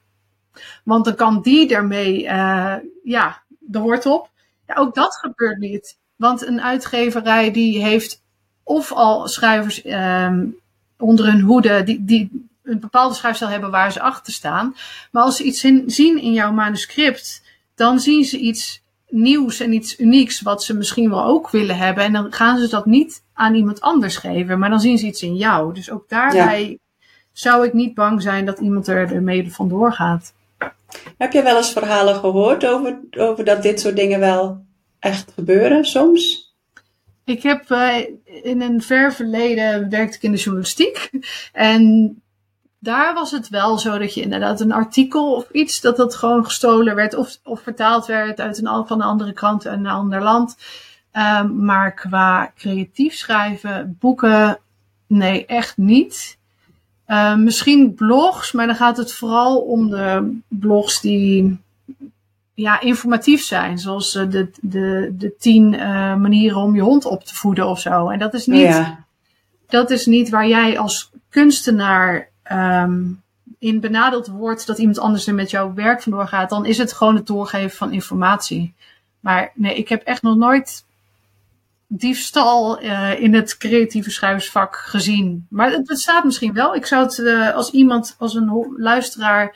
Want 0.83 1.05
dan 1.05 1.15
kan 1.15 1.41
die 1.41 1.75
ermee, 1.75 2.23
uh, 2.23 2.75
ja, 3.03 3.41
de 3.59 3.79
woord 3.79 4.05
op. 4.05 4.29
Ook 4.75 4.95
dat 4.95 5.15
gebeurt 5.15 5.57
niet. 5.57 5.97
Want 6.15 6.45
een 6.45 6.61
uitgeverij 6.61 7.51
die 7.51 7.83
heeft 7.83 8.23
of 8.63 8.91
al 8.91 9.27
schrijvers 9.27 9.85
um, 9.85 10.55
onder 10.97 11.25
hun 11.25 11.41
hoede 11.41 11.83
die, 11.83 12.05
die 12.05 12.49
een 12.63 12.79
bepaalde 12.79 13.15
schrijfstijl 13.15 13.51
hebben 13.51 13.71
waar 13.71 13.91
ze 13.91 14.01
achter 14.01 14.33
staan. 14.33 14.75
Maar 15.11 15.23
als 15.23 15.37
ze 15.37 15.43
iets 15.43 15.63
in, 15.63 15.83
zien 15.87 16.21
in 16.21 16.33
jouw 16.33 16.51
manuscript, 16.51 17.43
dan 17.75 17.99
zien 17.99 18.23
ze 18.23 18.37
iets 18.37 18.81
nieuws 19.09 19.59
en 19.59 19.73
iets 19.73 19.99
unieks 19.99 20.41
wat 20.41 20.63
ze 20.63 20.73
misschien 20.73 21.09
wel 21.09 21.23
ook 21.23 21.49
willen 21.49 21.77
hebben. 21.77 22.03
En 22.03 22.13
dan 22.13 22.31
gaan 22.31 22.57
ze 22.57 22.67
dat 22.67 22.85
niet 22.85 23.23
aan 23.33 23.55
iemand 23.55 23.81
anders 23.81 24.17
geven, 24.17 24.59
maar 24.59 24.69
dan 24.69 24.79
zien 24.79 24.97
ze 24.97 25.05
iets 25.05 25.21
in 25.21 25.35
jou. 25.35 25.73
Dus 25.73 25.91
ook 25.91 26.09
daarbij 26.09 26.69
ja. 26.69 26.77
zou 27.31 27.65
ik 27.65 27.73
niet 27.73 27.93
bang 27.93 28.21
zijn 28.21 28.45
dat 28.45 28.59
iemand 28.59 28.87
er 28.87 29.13
ermee 29.13 29.51
vandoor 29.51 29.93
gaat. 29.93 30.33
Heb 31.17 31.31
je 31.31 31.43
wel 31.43 31.57
eens 31.57 31.71
verhalen 31.71 32.15
gehoord 32.15 32.65
over, 32.65 32.99
over 33.17 33.45
dat 33.45 33.63
dit 33.63 33.79
soort 33.79 33.95
dingen 33.95 34.19
wel 34.19 34.65
echt 34.99 35.31
gebeuren 35.35 35.85
soms? 35.85 36.53
Ik 37.25 37.43
heb 37.43 37.69
uh, 37.69 37.97
in 38.43 38.61
een 38.61 38.81
ver 38.81 39.13
verleden 39.13 39.89
werkte 39.89 40.17
ik 40.17 40.23
in 40.23 40.31
de 40.31 40.37
journalistiek. 40.37 41.09
En 41.53 42.15
daar 42.83 43.13
was 43.13 43.31
het 43.31 43.49
wel 43.49 43.77
zo 43.77 43.97
dat 43.97 44.13
je 44.13 44.21
inderdaad 44.21 44.59
een 44.59 44.71
artikel 44.71 45.33
of 45.33 45.49
iets, 45.51 45.81
dat 45.81 45.97
dat 45.97 46.15
gewoon 46.15 46.45
gestolen 46.45 46.95
werd 46.95 47.15
of, 47.15 47.37
of 47.43 47.61
vertaald 47.61 48.05
werd 48.05 48.39
uit 48.39 48.57
een, 48.57 48.87
van 48.87 49.01
een 49.01 49.07
andere 49.07 49.33
krant 49.33 49.65
een 49.65 49.87
ander 49.87 50.21
land. 50.21 50.57
Um, 51.13 51.65
maar 51.65 51.93
qua 51.93 52.51
creatief 52.55 53.13
schrijven, 53.13 53.97
boeken, 53.99 54.59
nee, 55.07 55.45
echt 55.45 55.77
niet. 55.77 56.37
Uh, 57.07 57.35
misschien 57.35 57.93
blogs, 57.93 58.51
maar 58.51 58.65
dan 58.65 58.75
gaat 58.75 58.97
het 58.97 59.13
vooral 59.13 59.59
om 59.59 59.89
de 59.89 60.39
blogs 60.47 61.01
die 61.01 61.59
ja, 62.53 62.79
informatief 62.79 63.43
zijn. 63.43 63.79
Zoals 63.79 64.11
de, 64.11 64.49
de, 64.61 65.13
de 65.17 65.35
tien 65.39 65.73
uh, 65.73 66.15
manieren 66.15 66.57
om 66.57 66.75
je 66.75 66.81
hond 66.81 67.05
op 67.05 67.23
te 67.23 67.35
voeden 67.35 67.67
of 67.67 67.79
zo. 67.79 68.09
En 68.09 68.19
dat 68.19 68.33
is 68.33 68.45
niet, 68.45 68.61
ja. 68.61 69.05
dat 69.67 69.89
is 69.89 70.05
niet 70.05 70.29
waar 70.29 70.47
jij 70.47 70.79
als 70.79 71.11
kunstenaar 71.29 72.30
um, 72.51 73.21
in 73.59 73.79
benadeeld 73.79 74.27
wordt 74.27 74.67
dat 74.67 74.77
iemand 74.77 74.99
anders 74.99 75.27
er 75.27 75.33
met 75.33 75.49
jouw 75.49 75.73
werk 75.73 76.01
vandoor 76.01 76.27
gaat, 76.27 76.49
dan 76.49 76.65
is 76.65 76.77
het 76.77 76.93
gewoon 76.93 77.15
het 77.15 77.27
doorgeven 77.27 77.77
van 77.77 77.91
informatie. 77.91 78.73
Maar 79.19 79.51
nee, 79.55 79.75
ik 79.75 79.89
heb 79.89 80.03
echt 80.03 80.21
nog 80.21 80.35
nooit 80.35 80.83
diefstal 81.87 82.83
uh, 82.83 83.19
in 83.19 83.33
het 83.33 83.57
creatieve 83.57 84.11
schrijversvak 84.11 84.75
gezien. 84.75 85.45
Maar 85.49 85.71
het 85.71 85.85
bestaat 85.85 86.23
misschien 86.23 86.53
wel. 86.53 86.75
Ik 86.75 86.85
zou 86.85 87.03
het 87.03 87.17
uh, 87.17 87.53
als 87.55 87.71
iemand, 87.71 88.15
als 88.17 88.35
een 88.35 88.73
luisteraar 88.77 89.55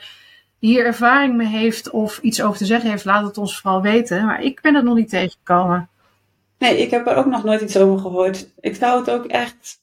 hier 0.58 0.84
ervaring 0.84 1.36
mee 1.36 1.46
heeft 1.46 1.90
of 1.90 2.18
iets 2.18 2.42
over 2.42 2.58
te 2.58 2.66
zeggen 2.66 2.90
heeft, 2.90 3.04
laat 3.04 3.24
het 3.24 3.38
ons 3.38 3.60
vooral 3.60 3.82
weten. 3.82 4.24
Maar 4.24 4.42
ik 4.42 4.60
ben 4.60 4.74
er 4.74 4.84
nog 4.84 4.94
niet 4.94 5.08
tegengekomen. 5.08 5.88
Nee, 6.58 6.78
ik 6.78 6.90
heb 6.90 7.06
er 7.06 7.16
ook 7.16 7.26
nog 7.26 7.44
nooit 7.44 7.60
iets 7.60 7.76
over 7.76 7.98
gehoord. 7.98 8.48
Ik 8.60 8.76
zou 8.76 8.98
het 8.98 9.10
ook 9.10 9.24
echt, 9.24 9.80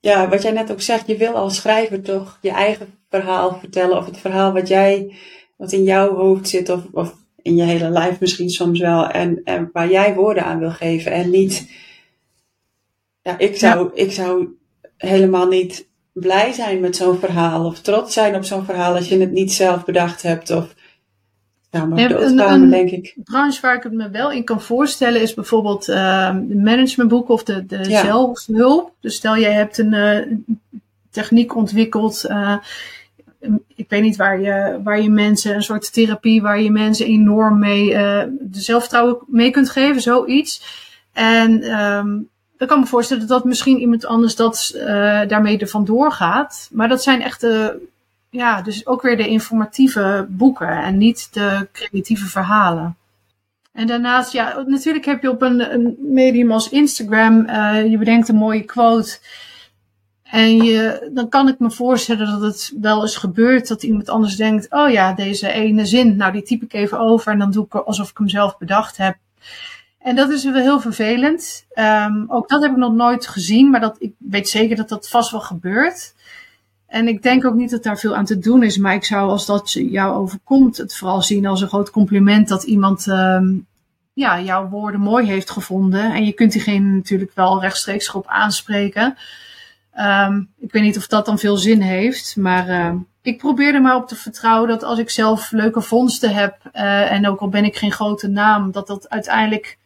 ja, 0.00 0.28
wat 0.28 0.42
jij 0.42 0.52
net 0.52 0.70
ook 0.70 0.80
zegt, 0.80 1.06
je 1.06 1.16
wil 1.16 1.34
als 1.34 1.56
schrijver 1.56 2.02
toch 2.02 2.38
je 2.40 2.50
eigen 2.50 2.98
verhaal 3.08 3.58
vertellen. 3.58 3.96
Of 3.96 4.06
het 4.06 4.18
verhaal 4.18 4.52
wat 4.52 4.68
jij, 4.68 5.14
wat 5.56 5.72
in 5.72 5.82
jouw 5.82 6.14
hoofd 6.14 6.48
zit, 6.48 6.68
of, 6.68 6.80
of 6.92 7.14
in 7.42 7.56
je 7.56 7.62
hele 7.62 7.90
lijf 7.90 8.20
misschien 8.20 8.50
soms 8.50 8.80
wel. 8.80 9.08
En, 9.08 9.40
en 9.44 9.70
waar 9.72 9.90
jij 9.90 10.14
woorden 10.14 10.44
aan 10.44 10.58
wil 10.58 10.70
geven. 10.70 11.12
En 11.12 11.30
niet, 11.30 11.70
ja, 13.22 13.38
ik 13.38 13.56
zou, 13.56 13.90
ik 13.94 14.12
zou 14.12 14.48
helemaal 14.96 15.48
niet 15.48 15.88
blij 16.12 16.52
zijn 16.52 16.80
met 16.80 16.96
zo'n 16.96 17.18
verhaal. 17.18 17.64
Of 17.64 17.80
trots 17.80 18.12
zijn 18.12 18.34
op 18.34 18.44
zo'n 18.44 18.64
verhaal 18.64 18.94
als 18.94 19.08
je 19.08 19.18
het 19.18 19.32
niet 19.32 19.52
zelf 19.52 19.84
bedacht 19.84 20.22
hebt. 20.22 20.50
Of, 20.50 20.74
ja, 21.70 21.86
maar 21.86 22.10
een, 22.10 22.38
een, 22.38 22.70
denk 22.70 22.90
ik. 22.90 23.14
branche 23.24 23.60
waar 23.60 23.74
ik 23.74 23.82
het 23.82 23.92
me 23.92 24.10
wel 24.10 24.32
in 24.32 24.44
kan 24.44 24.60
voorstellen 24.60 25.20
is 25.20 25.34
bijvoorbeeld 25.34 25.88
uh, 25.88 26.36
de 26.42 26.56
managementboeken 26.56 27.34
of 27.34 27.42
de, 27.42 27.66
de 27.66 27.84
zelfhulp. 27.84 28.92
Dus 29.00 29.14
stel 29.14 29.36
jij 29.36 29.52
hebt 29.52 29.78
een 29.78 29.92
uh, 29.92 30.36
techniek 31.10 31.54
ontwikkeld. 31.54 32.24
Uh, 32.28 32.56
ik 33.74 33.88
weet 33.88 34.02
niet 34.02 34.16
waar 34.16 34.40
je, 34.40 34.80
waar 34.84 35.00
je 35.00 35.10
mensen, 35.10 35.54
een 35.54 35.62
soort 35.62 35.92
therapie 35.92 36.42
waar 36.42 36.60
je 36.60 36.70
mensen 36.70 37.06
enorm 37.06 37.58
mee 37.58 37.90
uh, 37.90 38.22
de 38.40 38.60
zelfvertrouwen 38.60 39.18
mee 39.26 39.50
kunt 39.50 39.70
geven, 39.70 40.02
zoiets. 40.02 40.62
En 41.12 41.80
um, 41.80 42.28
dan 42.56 42.68
kan 42.68 42.80
me 42.80 42.86
voorstellen 42.86 43.26
dat 43.26 43.44
misschien 43.44 43.78
iemand 43.78 44.06
anders 44.06 44.36
dat 44.36 44.72
daarmee 45.28 45.58
er 45.58 45.68
vandoor 45.68 46.12
gaat. 46.12 46.68
Maar 46.72 46.88
dat 46.88 47.02
zijn 47.02 47.22
echt 47.22 47.40
de, 47.40 47.88
ja, 48.30 48.62
dus 48.62 48.86
ook 48.86 49.02
weer 49.02 49.16
de 49.16 49.28
informatieve 49.28 50.26
boeken 50.28 50.82
en 50.82 50.98
niet 50.98 51.28
de 51.32 51.68
creatieve 51.72 52.26
verhalen. 52.26 52.96
En 53.72 53.86
daarnaast, 53.86 54.32
ja, 54.32 54.64
natuurlijk 54.66 55.04
heb 55.04 55.22
je 55.22 55.30
op 55.30 55.42
een, 55.42 55.72
een 55.72 55.96
medium 55.98 56.52
als 56.52 56.68
Instagram, 56.68 57.48
uh, 57.48 57.90
je 57.90 57.98
bedenkt 57.98 58.28
een 58.28 58.36
mooie 58.36 58.64
quote. 58.64 59.18
En 60.22 60.56
je, 60.56 61.10
dan 61.14 61.28
kan 61.28 61.48
ik 61.48 61.58
me 61.58 61.70
voorstellen 61.70 62.26
dat 62.26 62.40
het 62.40 62.72
wel 62.80 63.02
eens 63.02 63.16
gebeurt 63.16 63.68
dat 63.68 63.82
iemand 63.82 64.08
anders 64.08 64.36
denkt: 64.36 64.70
Oh 64.70 64.90
ja, 64.90 65.12
deze 65.12 65.48
ene 65.52 65.86
zin, 65.86 66.16
nou 66.16 66.32
die 66.32 66.42
typ 66.42 66.62
ik 66.62 66.72
even 66.72 66.98
over 66.98 67.32
en 67.32 67.38
dan 67.38 67.50
doe 67.50 67.64
ik 67.64 67.74
alsof 67.74 68.10
ik 68.10 68.18
hem 68.18 68.28
zelf 68.28 68.58
bedacht 68.58 68.96
heb. 68.96 69.16
En 69.98 70.16
dat 70.16 70.30
is 70.30 70.44
wel 70.44 70.54
heel 70.54 70.80
vervelend. 70.80 71.66
Um, 71.74 72.24
ook 72.28 72.48
dat 72.48 72.62
heb 72.62 72.70
ik 72.70 72.76
nog 72.76 72.92
nooit 72.92 73.26
gezien, 73.26 73.70
maar 73.70 73.80
dat, 73.80 73.96
ik 73.98 74.12
weet 74.18 74.48
zeker 74.48 74.76
dat 74.76 74.88
dat 74.88 75.08
vast 75.08 75.30
wel 75.30 75.40
gebeurt. 75.40 76.14
En 76.90 77.08
ik 77.08 77.22
denk 77.22 77.44
ook 77.44 77.54
niet 77.54 77.70
dat 77.70 77.82
daar 77.82 77.98
veel 77.98 78.16
aan 78.16 78.24
te 78.24 78.38
doen 78.38 78.62
is, 78.62 78.78
maar 78.78 78.94
ik 78.94 79.04
zou 79.04 79.30
als 79.30 79.46
dat 79.46 79.72
jou 79.72 80.14
overkomt 80.14 80.76
het 80.76 80.96
vooral 80.96 81.22
zien 81.22 81.46
als 81.46 81.60
een 81.60 81.68
groot 81.68 81.90
compliment 81.90 82.48
dat 82.48 82.62
iemand 82.62 83.06
um, 83.06 83.66
ja, 84.12 84.40
jouw 84.40 84.68
woorden 84.68 85.00
mooi 85.00 85.26
heeft 85.26 85.50
gevonden. 85.50 86.12
En 86.12 86.24
je 86.24 86.32
kunt 86.32 86.52
diegene 86.52 86.88
natuurlijk 86.88 87.30
wel 87.34 87.60
rechtstreeks 87.60 88.08
erop 88.08 88.26
aanspreken. 88.26 89.16
Um, 89.98 90.52
ik 90.58 90.72
weet 90.72 90.82
niet 90.82 90.96
of 90.96 91.06
dat 91.06 91.26
dan 91.26 91.38
veel 91.38 91.56
zin 91.56 91.80
heeft, 91.80 92.36
maar 92.36 92.68
uh, 92.68 92.94
ik 93.22 93.38
probeer 93.38 93.74
er 93.74 93.82
maar 93.82 93.96
op 93.96 94.08
te 94.08 94.16
vertrouwen 94.16 94.68
dat 94.68 94.82
als 94.82 94.98
ik 94.98 95.10
zelf 95.10 95.50
leuke 95.50 95.80
vondsten 95.80 96.34
heb, 96.34 96.56
uh, 96.72 97.12
en 97.12 97.28
ook 97.28 97.40
al 97.40 97.48
ben 97.48 97.64
ik 97.64 97.76
geen 97.76 97.92
grote 97.92 98.28
naam, 98.28 98.70
dat 98.72 98.86
dat 98.86 99.08
uiteindelijk 99.08 99.78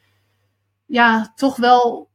ja, 0.87 1.33
toch 1.37 1.57
wel 1.57 2.09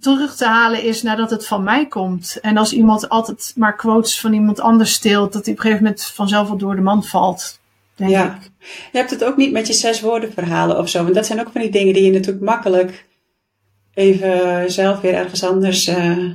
terug 0.00 0.36
te 0.36 0.46
halen 0.46 0.82
is 0.82 1.02
nadat 1.02 1.30
het 1.30 1.46
van 1.46 1.62
mij 1.62 1.86
komt. 1.86 2.38
En 2.40 2.56
als 2.56 2.72
iemand 2.72 3.08
altijd 3.08 3.52
maar 3.56 3.76
quotes 3.76 4.20
van 4.20 4.32
iemand 4.32 4.60
anders 4.60 4.92
steelt, 4.92 5.32
dat 5.32 5.44
die 5.44 5.52
op 5.52 5.58
een 5.58 5.64
gegeven 5.64 5.84
moment 5.84 6.04
vanzelf 6.04 6.48
wel 6.48 6.56
door 6.56 6.76
de 6.76 6.82
mand 6.82 7.08
valt. 7.08 7.60
Denk 7.94 8.10
ja. 8.10 8.34
Ik. 8.34 8.50
Je 8.92 8.98
hebt 8.98 9.10
het 9.10 9.24
ook 9.24 9.36
niet 9.36 9.52
met 9.52 9.66
je 9.66 9.72
zes 9.72 10.00
woorden 10.00 10.32
verhalen 10.32 10.78
of 10.78 10.88
zo. 10.88 11.02
Want 11.02 11.14
dat 11.14 11.26
zijn 11.26 11.40
ook 11.40 11.52
van 11.52 11.60
die 11.60 11.70
dingen 11.70 11.94
die 11.94 12.04
je 12.04 12.12
natuurlijk 12.12 12.44
makkelijk 12.44 13.06
even 13.94 14.72
zelf 14.72 15.00
weer 15.00 15.14
ergens 15.14 15.44
anders. 15.44 15.88
Uh... 15.88 16.32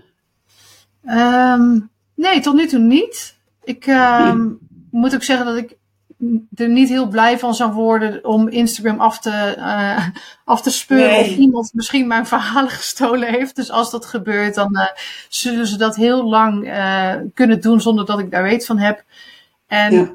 Um, 1.05 1.89
nee, 2.15 2.39
tot 2.39 2.55
nu 2.55 2.67
toe 2.67 2.79
niet. 2.79 3.35
Ik 3.63 3.87
um, 3.87 4.59
moet 4.91 5.15
ook 5.15 5.23
zeggen 5.23 5.45
dat 5.45 5.57
ik 5.57 5.77
er 6.55 6.69
niet 6.69 6.89
heel 6.89 7.07
blij 7.07 7.39
van 7.39 7.55
zou 7.55 7.71
worden 7.73 8.25
om 8.25 8.47
Instagram 8.47 8.99
af 8.99 9.19
te, 9.19 9.55
uh, 9.57 10.07
af 10.45 10.61
te 10.61 10.71
speuren 10.71 11.19
of 11.19 11.27
iemand 11.27 11.73
misschien 11.73 12.07
mijn 12.07 12.25
verhalen 12.25 12.71
gestolen 12.81 13.29
heeft. 13.29 13.55
Dus 13.55 13.71
als 13.71 13.91
dat 13.91 14.05
gebeurt, 14.05 14.55
dan 14.55 14.77
uh, 14.77 14.85
zullen 15.29 15.67
ze 15.67 15.77
dat 15.77 15.95
heel 15.95 16.23
lang 16.23 16.67
uh, 16.67 17.15
kunnen 17.33 17.61
doen 17.61 17.81
zonder 17.81 18.05
dat 18.05 18.19
ik 18.19 18.31
daar 18.31 18.43
weet 18.43 18.65
van 18.65 18.77
heb. 18.77 19.03
En 19.67 19.93
ja. 19.93 20.13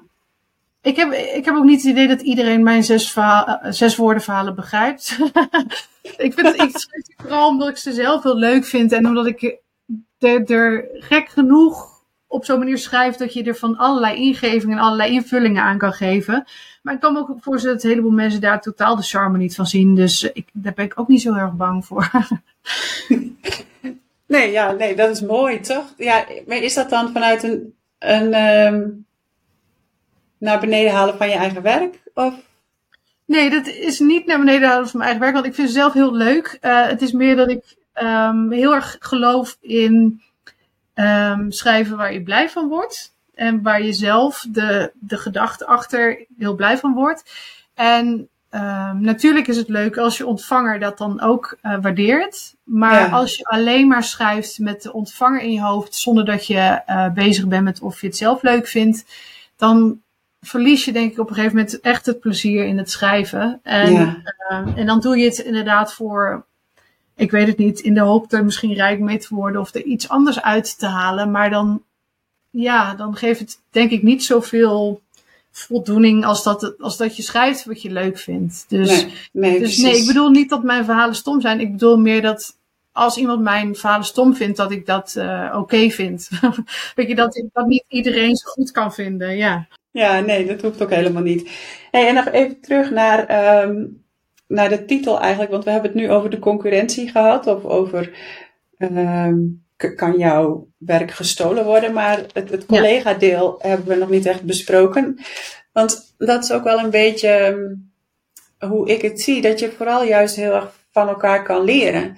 ik, 0.82 0.96
heb, 0.96 1.12
ik 1.12 1.44
heb 1.44 1.54
ook 1.54 1.64
niet 1.64 1.82
het 1.82 1.90
idee 1.90 2.08
dat 2.08 2.20
iedereen 2.20 2.62
mijn 2.62 2.84
zes, 2.84 3.16
zes 3.62 3.96
woorden 3.96 4.22
verhalen 4.22 4.54
begrijpt. 4.54 5.18
ik 6.16 6.34
vind 6.34 6.46
het, 6.46 6.62
ik 6.62 6.78
schrijf 6.78 7.04
vooral 7.16 7.48
omdat 7.48 7.68
ik 7.68 7.76
ze 7.76 7.92
zelf 7.92 8.22
heel 8.22 8.38
leuk 8.38 8.64
vind 8.64 8.92
en 8.92 9.06
omdat 9.06 9.26
ik 9.26 9.58
er 10.48 10.88
gek 10.92 11.28
genoeg 11.28 11.93
op 12.34 12.44
zo'n 12.44 12.58
manier 12.58 12.78
schrijft 12.78 13.18
dat 13.18 13.32
je 13.32 13.44
er 13.44 13.56
van 13.56 13.76
allerlei 13.76 14.16
ingevingen 14.16 14.78
en 14.78 14.84
allerlei 14.84 15.12
invullingen 15.12 15.62
aan 15.62 15.78
kan 15.78 15.92
geven. 15.92 16.44
Maar 16.82 16.94
ik 16.94 17.00
kan 17.00 17.12
me 17.12 17.18
ook 17.18 17.36
voorstellen 17.40 17.76
dat 17.76 17.84
een 17.84 17.90
heleboel 17.90 18.10
mensen 18.10 18.40
daar 18.40 18.60
totaal 18.60 18.96
de 18.96 19.02
charme 19.02 19.38
niet 19.38 19.54
van 19.54 19.66
zien. 19.66 19.94
Dus 19.94 20.22
ik, 20.22 20.48
daar 20.52 20.72
ben 20.74 20.84
ik 20.84 21.00
ook 21.00 21.08
niet 21.08 21.22
zo 21.22 21.34
erg 21.34 21.52
bang 21.52 21.86
voor. 21.86 22.10
nee, 24.26 24.50
ja, 24.50 24.72
nee, 24.72 24.96
dat 24.96 25.10
is 25.10 25.20
mooi, 25.20 25.60
toch? 25.60 25.84
Ja, 25.96 26.24
maar 26.46 26.56
is 26.56 26.74
dat 26.74 26.90
dan 26.90 27.12
vanuit 27.12 27.42
een, 27.42 27.74
een 27.98 28.34
um, 28.34 29.06
naar 30.38 30.60
beneden 30.60 30.92
halen 30.92 31.16
van 31.16 31.28
je 31.28 31.34
eigen 31.34 31.62
werk? 31.62 32.00
Of? 32.14 32.34
Nee, 33.24 33.50
dat 33.50 33.66
is 33.66 33.98
niet 33.98 34.26
naar 34.26 34.38
beneden 34.38 34.68
halen 34.68 34.88
van 34.88 34.98
mijn 34.98 35.10
eigen 35.10 35.20
werk, 35.20 35.34
want 35.34 35.46
ik 35.46 35.54
vind 35.54 35.68
het 35.68 35.76
zelf 35.76 35.92
heel 35.92 36.14
leuk. 36.14 36.58
Uh, 36.60 36.86
het 36.86 37.02
is 37.02 37.12
meer 37.12 37.36
dat 37.36 37.50
ik 37.50 37.76
um, 38.02 38.52
heel 38.52 38.74
erg 38.74 38.96
geloof 39.00 39.56
in 39.60 40.22
um, 40.94 41.52
schrijven 41.52 41.96
waar 41.96 42.12
je 42.12 42.22
blij 42.22 42.50
van 42.50 42.68
wordt. 42.68 43.12
En 43.34 43.62
waar 43.62 43.82
je 43.82 43.92
zelf 43.92 44.46
de, 44.50 44.92
de 44.94 45.16
gedachte 45.16 45.66
achter 45.66 46.26
heel 46.38 46.54
blij 46.54 46.78
van 46.78 46.94
wordt. 46.94 47.30
En 47.74 48.28
um, 48.50 49.00
natuurlijk 49.00 49.46
is 49.46 49.56
het 49.56 49.68
leuk 49.68 49.96
als 49.96 50.16
je 50.16 50.26
ontvanger 50.26 50.78
dat 50.78 50.98
dan 50.98 51.20
ook 51.20 51.58
uh, 51.62 51.76
waardeert. 51.80 52.54
Maar 52.64 53.00
ja. 53.00 53.08
als 53.08 53.36
je 53.36 53.44
alleen 53.44 53.88
maar 53.88 54.04
schrijft 54.04 54.58
met 54.58 54.82
de 54.82 54.92
ontvanger 54.92 55.40
in 55.40 55.52
je 55.52 55.62
hoofd, 55.62 55.94
zonder 55.94 56.24
dat 56.24 56.46
je 56.46 56.82
uh, 56.86 57.12
bezig 57.12 57.46
bent 57.46 57.64
met 57.64 57.80
of 57.80 58.00
je 58.00 58.06
het 58.06 58.16
zelf 58.16 58.42
leuk 58.42 58.66
vindt, 58.66 59.04
dan 59.56 60.00
verlies 60.40 60.84
je 60.84 60.92
denk 60.92 61.12
ik 61.12 61.18
op 61.18 61.28
een 61.28 61.34
gegeven 61.34 61.56
moment 61.56 61.80
echt 61.80 62.06
het 62.06 62.20
plezier 62.20 62.66
in 62.66 62.78
het 62.78 62.90
schrijven. 62.90 63.60
En, 63.62 63.92
ja. 63.92 64.22
uh, 64.50 64.76
en 64.76 64.86
dan 64.86 65.00
doe 65.00 65.18
je 65.18 65.24
het 65.24 65.38
inderdaad 65.38 65.94
voor 65.94 66.46
ik 67.16 67.30
weet 67.30 67.46
het 67.46 67.58
niet, 67.58 67.80
in 67.80 67.94
de 67.94 68.00
hoop 68.00 68.32
er 68.32 68.44
misschien 68.44 68.74
rijk 68.74 69.00
mee 69.00 69.18
te 69.18 69.34
worden 69.34 69.60
of 69.60 69.74
er 69.74 69.82
iets 69.82 70.08
anders 70.08 70.42
uit 70.42 70.78
te 70.78 70.86
halen. 70.86 71.30
Maar 71.30 71.50
dan, 71.50 71.82
ja, 72.50 72.94
dan 72.94 73.16
geeft 73.16 73.40
het 73.40 73.60
denk 73.70 73.90
ik 73.90 74.02
niet 74.02 74.24
zoveel 74.24 75.02
voldoening 75.50 76.24
als 76.24 76.42
dat, 76.42 76.74
als 76.78 76.96
dat 76.96 77.16
je 77.16 77.22
schrijft 77.22 77.64
wat 77.64 77.82
je 77.82 77.90
leuk 77.90 78.18
vindt. 78.18 78.64
Dus, 78.68 78.88
nee, 78.88 79.12
nee, 79.32 79.58
dus 79.58 79.78
nee, 79.78 79.96
ik 79.96 80.06
bedoel 80.06 80.30
niet 80.30 80.48
dat 80.48 80.62
mijn 80.62 80.84
verhalen 80.84 81.14
stom 81.14 81.40
zijn. 81.40 81.60
Ik 81.60 81.72
bedoel 81.72 81.96
meer 81.96 82.22
dat 82.22 82.56
als 82.92 83.16
iemand 83.16 83.40
mijn 83.40 83.74
verhalen 83.74 84.06
stom 84.06 84.34
vindt, 84.34 84.56
dat 84.56 84.70
ik 84.70 84.86
dat 84.86 85.14
uh, 85.18 85.46
oké 85.46 85.58
okay 85.58 85.90
vind. 85.90 86.28
Weet 86.94 87.08
je, 87.08 87.14
dat, 87.14 87.44
dat 87.52 87.66
niet 87.66 87.84
iedereen 87.88 88.36
zo 88.36 88.50
goed 88.50 88.70
kan 88.70 88.94
vinden, 88.94 89.36
ja. 89.36 89.66
Ja, 89.90 90.20
nee, 90.20 90.46
dat 90.46 90.62
hoeft 90.62 90.82
ook 90.82 90.90
helemaal 90.90 91.22
niet. 91.22 91.50
Hey, 91.90 92.08
en 92.08 92.14
nog 92.14 92.28
even 92.28 92.60
terug 92.60 92.90
naar 92.90 93.62
um, 93.64 94.03
naar 94.46 94.68
de 94.68 94.84
titel 94.84 95.20
eigenlijk, 95.20 95.50
want 95.50 95.64
we 95.64 95.70
hebben 95.70 95.90
het 95.90 96.00
nu 96.00 96.10
over 96.10 96.30
de 96.30 96.38
concurrentie 96.38 97.08
gehad, 97.08 97.46
of 97.46 97.64
over 97.64 98.10
um, 98.78 99.64
kan 99.76 100.18
jouw 100.18 100.68
werk 100.78 101.10
gestolen 101.10 101.64
worden, 101.64 101.92
maar 101.92 102.24
het, 102.32 102.50
het 102.50 102.66
collega-deel 102.66 103.58
hebben 103.58 103.86
we 103.86 103.94
nog 103.94 104.10
niet 104.10 104.26
echt 104.26 104.42
besproken. 104.42 105.18
Want 105.72 106.14
dat 106.18 106.44
is 106.44 106.52
ook 106.52 106.64
wel 106.64 106.78
een 106.78 106.90
beetje 106.90 107.28
ehm, 107.28 108.70
hoe 108.70 108.88
ik 108.88 109.02
het 109.02 109.20
zie, 109.20 109.42
dat 109.42 109.58
je 109.58 109.70
vooral 109.70 110.04
juist 110.04 110.36
heel 110.36 110.52
erg 110.52 110.78
van 110.90 111.08
elkaar 111.08 111.42
kan 111.42 111.64
leren. 111.64 112.16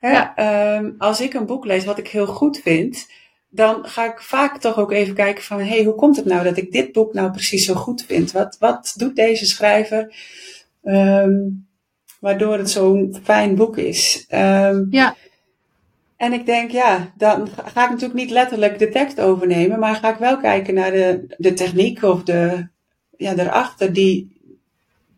Hè? 0.00 0.10
Ja. 0.10 0.76
Um, 0.76 0.94
als 0.98 1.20
ik 1.20 1.34
een 1.34 1.46
boek 1.46 1.64
lees 1.64 1.84
wat 1.84 1.98
ik 1.98 2.08
heel 2.08 2.26
goed 2.26 2.58
vind, 2.58 3.06
dan 3.48 3.84
ga 3.84 4.12
ik 4.12 4.20
vaak 4.20 4.58
toch 4.58 4.78
ook 4.78 4.92
even 4.92 5.14
kijken 5.14 5.44
van, 5.44 5.58
hé, 5.58 5.64
hey, 5.64 5.84
hoe 5.84 5.94
komt 5.94 6.16
het 6.16 6.24
nou 6.24 6.44
dat 6.44 6.56
ik 6.56 6.72
dit 6.72 6.92
boek 6.92 7.12
nou 7.12 7.30
precies 7.30 7.64
zo 7.64 7.74
goed 7.74 8.04
vind? 8.06 8.32
Wat, 8.32 8.56
wat 8.58 8.94
doet 8.96 9.16
deze 9.16 9.46
schrijver? 9.46 10.14
Um, 10.82 11.67
waardoor 12.20 12.58
het 12.58 12.70
zo'n 12.70 13.16
fijn 13.22 13.54
boek 13.54 13.76
is. 13.76 14.26
Um, 14.30 14.86
ja. 14.90 15.14
En 16.16 16.32
ik 16.32 16.46
denk, 16.46 16.70
ja, 16.70 17.12
dan 17.16 17.48
ga 17.48 17.84
ik 17.84 17.90
natuurlijk 17.90 18.20
niet 18.20 18.30
letterlijk 18.30 18.78
de 18.78 18.88
tekst 18.88 19.20
overnemen, 19.20 19.78
maar 19.78 19.94
ga 19.94 20.12
ik 20.12 20.18
wel 20.18 20.36
kijken 20.36 20.74
naar 20.74 20.90
de, 20.90 21.34
de 21.36 21.52
techniek 21.52 22.02
of 22.02 22.22
de, 22.22 22.68
ja, 23.16 23.34
daarachter 23.34 23.92
die, 23.92 24.40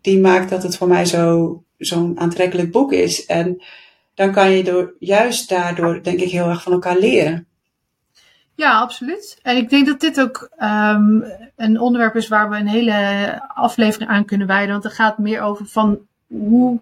die 0.01 0.21
maakt 0.21 0.51
dat 0.51 0.63
het 0.63 0.77
voor 0.77 0.89
mij 0.89 1.05
zo, 1.05 1.63
zo'n 1.79 2.21
aantrekkelijk 2.21 2.73
boek 2.73 2.93
is. 2.93 3.27
En 3.27 3.63
dan 4.15 4.33
kan 4.33 4.51
je 4.51 4.65
door, 4.65 4.95
juist 4.99 5.49
daardoor, 5.49 6.03
denk 6.03 6.21
ik, 6.21 6.31
heel 6.31 6.49
erg 6.49 6.63
van 6.63 6.73
elkaar 6.73 6.99
leren. 6.99 7.47
Ja, 8.55 8.81
absoluut. 8.81 9.39
En 9.43 9.57
ik 9.57 9.71
denk 9.71 9.87
dat 9.87 10.01
dit 10.01 10.21
ook 10.21 10.51
um, 10.59 11.25
een 11.57 11.81
onderwerp 11.81 12.17
is 12.17 12.29
waar 12.29 12.51
we 12.51 12.57
een 12.57 12.67
hele 12.67 13.41
aflevering 13.55 14.11
aan 14.11 14.25
kunnen 14.25 14.47
wijden. 14.47 14.71
Want 14.71 14.85
het 14.85 14.93
gaat 14.93 15.19
meer 15.19 15.41
over 15.41 15.67
van 15.67 16.09
hoe 16.31 16.81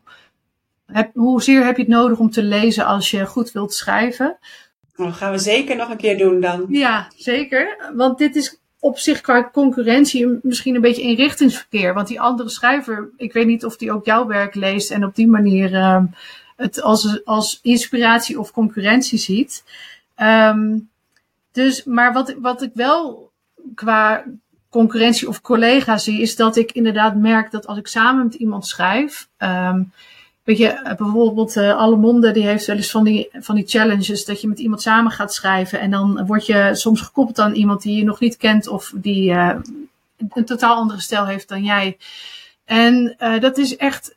heb, 0.86 1.14
hoezeer 1.14 1.64
heb 1.64 1.76
je 1.76 1.82
het 1.82 1.90
nodig 1.90 2.18
om 2.18 2.30
te 2.30 2.42
lezen 2.42 2.86
als 2.86 3.10
je 3.10 3.26
goed 3.26 3.52
wilt 3.52 3.74
schrijven? 3.74 4.36
Nou, 4.96 5.10
dat 5.10 5.18
gaan 5.18 5.32
we 5.32 5.38
zeker 5.38 5.76
nog 5.76 5.90
een 5.90 5.96
keer 5.96 6.18
doen 6.18 6.40
dan. 6.40 6.66
Ja, 6.68 7.08
zeker. 7.16 7.92
Want 7.94 8.18
dit 8.18 8.36
is 8.36 8.58
op 8.80 8.98
zich 8.98 9.20
qua 9.20 9.50
concurrentie 9.52 10.38
misschien 10.42 10.74
een 10.74 10.80
beetje 10.80 11.02
inrichtingsverkeer. 11.02 11.94
Want 11.94 12.08
die 12.08 12.20
andere 12.20 12.48
schrijver, 12.48 13.10
ik 13.16 13.32
weet 13.32 13.46
niet 13.46 13.64
of 13.64 13.76
die 13.76 13.92
ook 13.92 14.04
jouw 14.04 14.26
werk 14.26 14.54
leest 14.54 14.90
en 14.90 15.04
op 15.04 15.14
die 15.14 15.28
manier 15.28 15.72
uh, 15.72 16.02
het 16.56 16.82
als, 16.82 17.24
als 17.24 17.58
inspiratie 17.62 18.38
of 18.38 18.50
concurrentie 18.50 19.18
ziet. 19.18 19.64
Um, 20.22 20.88
dus, 21.52 21.84
maar 21.84 22.12
wat, 22.12 22.34
wat 22.38 22.62
ik 22.62 22.70
wel 22.74 23.30
qua 23.74 24.24
concurrentie 24.70 25.28
of 25.28 25.40
collega 25.40 25.98
zie, 25.98 26.20
is 26.20 26.36
dat 26.36 26.56
ik 26.56 26.72
inderdaad 26.72 27.16
merk 27.16 27.50
dat 27.50 27.66
als 27.66 27.78
ik 27.78 27.86
samen 27.86 28.24
met 28.24 28.34
iemand 28.34 28.66
schrijf. 28.66 29.28
Um, 29.38 29.92
weet 30.44 30.58
je, 30.58 30.94
bijvoorbeeld 30.98 31.56
uh, 31.56 31.76
Alle 31.76 31.96
Monde, 31.96 32.30
die 32.30 32.46
heeft 32.46 32.66
wel 32.66 32.76
eens 32.76 32.90
van 32.90 33.04
die, 33.04 33.28
van 33.32 33.54
die 33.54 33.66
challenges 33.66 34.24
dat 34.24 34.40
je 34.40 34.48
met 34.48 34.58
iemand 34.58 34.82
samen 34.82 35.12
gaat 35.12 35.34
schrijven. 35.34 35.80
En 35.80 35.90
dan 35.90 36.26
word 36.26 36.46
je 36.46 36.70
soms 36.72 37.00
gekoppeld 37.00 37.38
aan 37.38 37.54
iemand 37.54 37.82
die 37.82 37.96
je 37.96 38.04
nog 38.04 38.20
niet 38.20 38.36
kent 38.36 38.68
of 38.68 38.92
die 38.94 39.30
uh, 39.30 39.56
een 40.28 40.44
totaal 40.44 40.74
andere 40.74 41.00
stijl 41.00 41.26
heeft 41.26 41.48
dan 41.48 41.64
jij. 41.64 41.96
En 42.64 43.16
dat 43.40 43.58
is 43.58 43.76
echt 43.76 44.16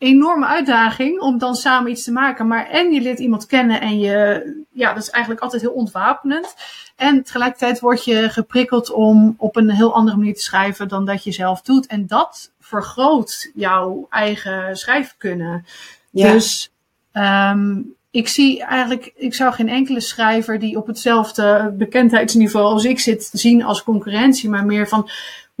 enorme 0.00 0.46
uitdaging 0.46 1.20
om 1.20 1.38
dan 1.38 1.54
samen 1.54 1.90
iets 1.90 2.04
te 2.04 2.12
maken. 2.12 2.46
Maar 2.46 2.68
en 2.68 2.92
je 2.92 3.00
leert 3.00 3.18
iemand 3.18 3.46
kennen 3.46 3.80
en 3.80 3.98
je, 3.98 4.64
ja, 4.70 4.92
dat 4.92 5.02
is 5.02 5.10
eigenlijk 5.10 5.42
altijd 5.42 5.62
heel 5.62 5.72
ontwapenend. 5.72 6.54
En 6.96 7.22
tegelijkertijd 7.22 7.80
word 7.80 8.04
je 8.04 8.28
geprikkeld 8.28 8.92
om 8.92 9.34
op 9.38 9.56
een 9.56 9.70
heel 9.70 9.94
andere 9.94 10.16
manier 10.16 10.34
te 10.34 10.42
schrijven 10.42 10.88
dan 10.88 11.04
dat 11.04 11.24
je 11.24 11.32
zelf 11.32 11.62
doet. 11.62 11.86
En 11.86 12.06
dat 12.06 12.52
vergroot 12.60 13.50
jouw 13.54 14.06
eigen 14.10 14.76
schrijfkunde. 14.76 15.62
Ja. 16.10 16.32
Dus 16.32 16.72
um, 17.12 17.94
ik 18.10 18.28
zie 18.28 18.64
eigenlijk, 18.64 19.12
ik 19.16 19.34
zou 19.34 19.52
geen 19.52 19.68
enkele 19.68 20.00
schrijver 20.00 20.58
die 20.58 20.76
op 20.76 20.86
hetzelfde 20.86 21.74
bekendheidsniveau 21.78 22.66
als 22.66 22.84
ik 22.84 23.00
zit 23.00 23.30
zien 23.32 23.64
als 23.64 23.82
concurrentie, 23.82 24.50
maar 24.50 24.64
meer 24.64 24.88
van 24.88 25.08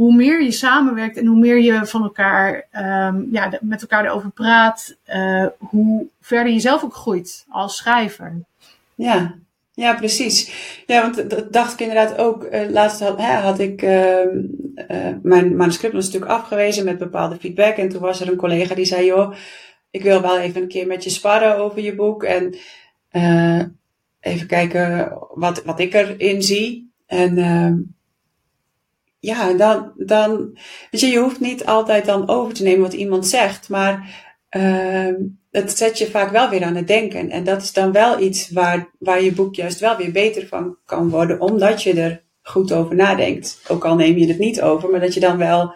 hoe 0.00 0.14
meer 0.14 0.42
je 0.42 0.52
samenwerkt 0.52 1.16
en 1.16 1.26
hoe 1.26 1.38
meer 1.38 1.60
je 1.60 1.86
van 1.86 2.02
elkaar, 2.02 2.66
um, 2.76 3.28
ja, 3.32 3.58
met 3.60 3.80
elkaar 3.80 4.04
erover 4.04 4.30
praat, 4.30 4.96
uh, 5.14 5.46
hoe 5.58 6.06
verder 6.20 6.52
je 6.52 6.60
zelf 6.60 6.84
ook 6.84 6.94
groeit 6.94 7.44
als 7.48 7.76
schrijver. 7.76 8.34
Ja, 8.94 9.34
ja, 9.74 9.94
precies. 9.94 10.52
Ja, 10.86 11.02
want 11.02 11.30
dat 11.30 11.52
dacht 11.52 11.72
ik 11.72 11.80
inderdaad 11.80 12.18
ook. 12.18 12.44
Uh, 12.44 12.70
laatst 12.70 13.00
had, 13.00 13.18
hè, 13.18 13.32
had 13.32 13.58
ik 13.58 13.82
uh, 13.82 14.24
uh, 14.90 15.14
mijn 15.22 15.56
manuscript 15.56 15.94
was 15.94 16.04
natuurlijk 16.04 16.32
afgewezen 16.32 16.84
met 16.84 16.98
bepaalde 16.98 17.36
feedback. 17.40 17.76
En 17.76 17.88
toen 17.88 18.00
was 18.00 18.20
er 18.20 18.28
een 18.28 18.36
collega 18.36 18.74
die 18.74 18.84
zei: 18.84 19.06
Joh, 19.06 19.34
ik 19.90 20.02
wil 20.02 20.20
wel 20.20 20.38
even 20.38 20.62
een 20.62 20.68
keer 20.68 20.86
met 20.86 21.04
je 21.04 21.10
sparren 21.10 21.56
over 21.56 21.80
je 21.80 21.94
boek. 21.94 22.22
En 22.22 22.54
even 24.20 24.46
kijken 24.46 25.18
wat, 25.34 25.64
wat 25.64 25.80
ik 25.80 25.94
erin 25.94 26.42
zie. 26.42 26.92
En 27.06 27.38
ehm, 27.38 27.74
ja, 29.20 29.52
dan, 29.52 29.92
dan, 29.96 30.58
weet 30.90 31.00
je, 31.00 31.06
je 31.06 31.18
hoeft 31.18 31.40
niet 31.40 31.66
altijd 31.66 32.04
dan 32.04 32.28
over 32.28 32.54
te 32.54 32.62
nemen 32.62 32.80
wat 32.80 32.92
iemand 32.92 33.26
zegt, 33.26 33.68
maar 33.68 34.14
uh, 34.56 35.14
het 35.50 35.78
zet 35.78 35.98
je 35.98 36.10
vaak 36.10 36.30
wel 36.30 36.48
weer 36.48 36.64
aan 36.64 36.74
het 36.74 36.86
denken. 36.86 37.30
En 37.30 37.44
dat 37.44 37.62
is 37.62 37.72
dan 37.72 37.92
wel 37.92 38.20
iets 38.20 38.50
waar, 38.50 38.90
waar 38.98 39.22
je 39.22 39.32
boek 39.32 39.54
juist 39.54 39.80
wel 39.80 39.96
weer 39.96 40.12
beter 40.12 40.46
van 40.46 40.76
kan 40.84 41.10
worden, 41.10 41.40
omdat 41.40 41.82
je 41.82 42.00
er 42.00 42.22
goed 42.42 42.72
over 42.72 42.94
nadenkt. 42.94 43.62
Ook 43.68 43.84
al 43.84 43.94
neem 43.94 44.16
je 44.16 44.26
het 44.26 44.38
niet 44.38 44.62
over, 44.62 44.90
maar 44.90 45.00
dat 45.00 45.14
je 45.14 45.20
dan 45.20 45.36
wel 45.36 45.74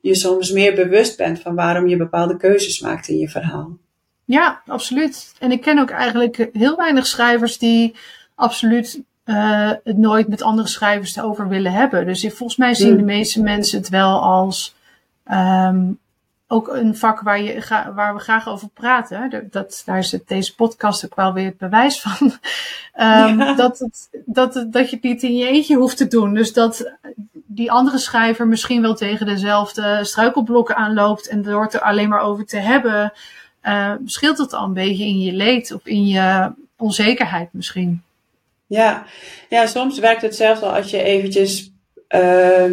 je 0.00 0.14
soms 0.14 0.50
meer 0.50 0.74
bewust 0.74 1.16
bent 1.16 1.40
van 1.40 1.54
waarom 1.54 1.88
je 1.88 1.96
bepaalde 1.96 2.36
keuzes 2.36 2.80
maakt 2.80 3.08
in 3.08 3.18
je 3.18 3.28
verhaal. 3.28 3.78
Ja, 4.24 4.62
absoluut. 4.66 5.34
En 5.38 5.52
ik 5.52 5.60
ken 5.60 5.78
ook 5.78 5.90
eigenlijk 5.90 6.48
heel 6.52 6.76
weinig 6.76 7.06
schrijvers 7.06 7.58
die 7.58 7.94
absoluut 8.34 9.02
uh, 9.28 9.70
het 9.84 9.96
nooit 9.96 10.28
met 10.28 10.42
andere 10.42 10.68
schrijvers 10.68 11.20
over 11.20 11.48
willen 11.48 11.72
hebben. 11.72 12.06
Dus 12.06 12.20
volgens 12.20 12.56
mij 12.56 12.74
zien 12.74 12.96
de 12.96 13.02
meeste 13.02 13.42
mensen 13.42 13.78
het 13.78 13.88
wel 13.88 14.20
als 14.20 14.74
um, 15.30 15.98
ook 16.46 16.68
een 16.68 16.96
vak 16.96 17.20
waar, 17.20 17.42
je, 17.42 17.62
waar 17.94 18.14
we 18.14 18.20
graag 18.20 18.48
over 18.48 18.68
praten. 18.68 19.48
Dat, 19.50 19.82
daar 19.86 19.98
is 19.98 20.12
het, 20.12 20.28
deze 20.28 20.54
podcast 20.54 21.04
ook 21.04 21.14
wel 21.14 21.32
weer 21.32 21.44
het 21.44 21.58
bewijs 21.58 22.00
van. 22.00 22.26
um, 22.26 22.38
ja. 23.40 23.54
dat, 23.54 23.78
het, 23.78 24.08
dat, 24.26 24.54
het, 24.54 24.72
dat 24.72 24.90
je 24.90 24.96
het 24.96 25.04
niet 25.04 25.22
in 25.22 25.36
je 25.36 25.48
eentje 25.48 25.76
hoeft 25.76 25.96
te 25.96 26.08
doen. 26.08 26.34
Dus 26.34 26.52
dat 26.52 26.92
die 27.46 27.72
andere 27.72 27.98
schrijver 27.98 28.46
misschien 28.46 28.82
wel 28.82 28.94
tegen 28.94 29.26
dezelfde 29.26 30.04
struikelblokken 30.04 30.76
aanloopt. 30.76 31.28
En 31.28 31.42
door 31.42 31.62
het 31.62 31.74
er 31.74 31.80
alleen 31.80 32.08
maar 32.08 32.20
over 32.20 32.46
te 32.46 32.58
hebben, 32.58 33.12
uh, 33.62 33.92
scheelt 34.04 34.38
het 34.38 34.52
al 34.52 34.64
een 34.64 34.72
beetje 34.72 35.04
in 35.04 35.20
je 35.20 35.32
leed 35.32 35.72
of 35.72 35.86
in 35.86 36.06
je 36.06 36.52
onzekerheid 36.76 37.48
misschien. 37.52 38.02
Ja, 38.68 39.06
ja 39.48 39.66
soms 39.66 39.98
werkt 39.98 40.22
het 40.22 40.36
zelfs 40.36 40.62
al 40.62 40.74
als 40.74 40.90
je 40.90 41.02
eventjes 41.02 41.72
uh, 42.14 42.72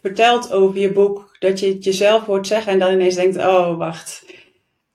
vertelt 0.00 0.52
over 0.52 0.80
je 0.80 0.92
boek, 0.92 1.36
dat 1.38 1.60
je 1.60 1.66
het 1.66 1.84
jezelf 1.84 2.24
hoort 2.24 2.46
zeggen 2.46 2.72
en 2.72 2.78
dan 2.78 2.92
ineens 2.92 3.14
denkt, 3.14 3.36
oh 3.36 3.76
wacht, 3.78 4.24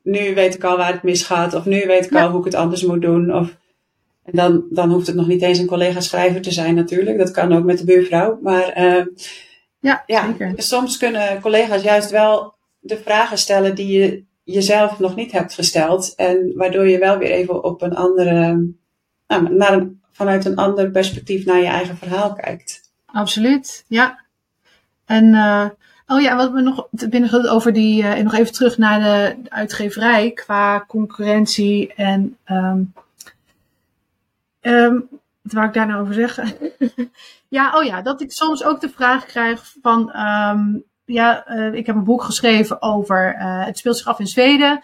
nu 0.01 0.35
weet 0.35 0.55
ik 0.55 0.63
al 0.63 0.77
waar 0.77 0.93
het 0.93 1.03
misgaat 1.03 1.53
of 1.53 1.65
nu 1.65 1.85
weet 1.85 2.05
ik 2.05 2.13
ja. 2.13 2.23
al 2.23 2.29
hoe 2.29 2.39
ik 2.39 2.45
het 2.45 2.55
anders 2.55 2.83
moet 2.83 3.01
doen. 3.01 3.35
Of, 3.35 3.57
en 4.23 4.31
dan, 4.33 4.65
dan 4.69 4.91
hoeft 4.91 5.07
het 5.07 5.15
nog 5.15 5.27
niet 5.27 5.41
eens 5.41 5.59
een 5.59 5.67
collega 5.67 5.99
schrijver 5.99 6.41
te 6.41 6.51
zijn 6.51 6.75
natuurlijk, 6.75 7.17
dat 7.17 7.31
kan 7.31 7.53
ook 7.53 7.63
met 7.63 7.77
de 7.77 7.85
buurvrouw. 7.85 8.39
Maar 8.41 8.81
uh, 8.81 9.05
ja, 9.79 10.03
ja 10.05 10.35
soms 10.55 10.97
kunnen 10.97 11.41
collega's 11.41 11.83
juist 11.83 12.09
wel 12.09 12.55
de 12.79 12.97
vragen 12.97 13.37
stellen 13.37 13.75
die 13.75 13.99
je 13.99 14.23
jezelf 14.43 14.99
nog 14.99 15.15
niet 15.15 15.31
hebt 15.31 15.53
gesteld 15.53 16.13
en 16.15 16.51
waardoor 16.55 16.87
je 16.87 16.97
wel 16.97 17.17
weer 17.17 17.31
even 17.31 17.63
op 17.63 17.81
een 17.81 17.95
andere, 17.95 18.67
nou, 19.27 19.53
naar 19.53 19.73
een 19.73 20.01
vanuit 20.17 20.45
een 20.45 20.55
ander 20.55 20.91
perspectief 20.91 21.45
naar 21.45 21.59
je 21.59 21.65
eigen 21.65 21.97
verhaal 21.97 22.33
kijkt. 22.33 22.91
Absoluut, 23.05 23.85
ja. 23.87 24.19
En 25.05 25.25
uh, 25.25 25.65
oh 26.07 26.21
ja, 26.21 26.35
wat 26.35 26.51
we 26.51 26.61
nog 26.61 26.87
binnen 26.91 27.49
over 27.49 27.73
die, 27.73 28.03
uh, 28.03 28.15
nog 28.15 28.33
even 28.33 28.53
terug 28.53 28.77
naar 28.77 28.99
de, 28.99 29.35
uitgeverij 29.49 30.31
qua 30.31 30.85
concurrentie 30.87 31.93
en 31.93 32.37
um, 32.45 32.93
wat 35.41 35.53
wou 35.53 35.67
ik 35.67 35.73
daar 35.73 35.87
nou 35.87 36.01
over 36.01 36.13
zeggen? 36.13 36.53
ja, 37.57 37.77
oh 37.77 37.83
ja, 37.83 38.01
dat 38.01 38.21
ik 38.21 38.31
soms 38.31 38.63
ook 38.63 38.81
de 38.81 38.89
vraag 38.89 39.25
krijg 39.25 39.73
van, 39.81 40.19
um, 40.19 40.83
ja, 41.05 41.49
uh, 41.49 41.73
ik 41.73 41.85
heb 41.85 41.95
een 41.95 42.03
boek 42.03 42.23
geschreven 42.23 42.81
over, 42.81 43.35
het 43.39 43.77
speelt 43.77 43.97
zich 43.97 44.07
af 44.07 44.19
in 44.19 44.27
Zweden. 44.27 44.79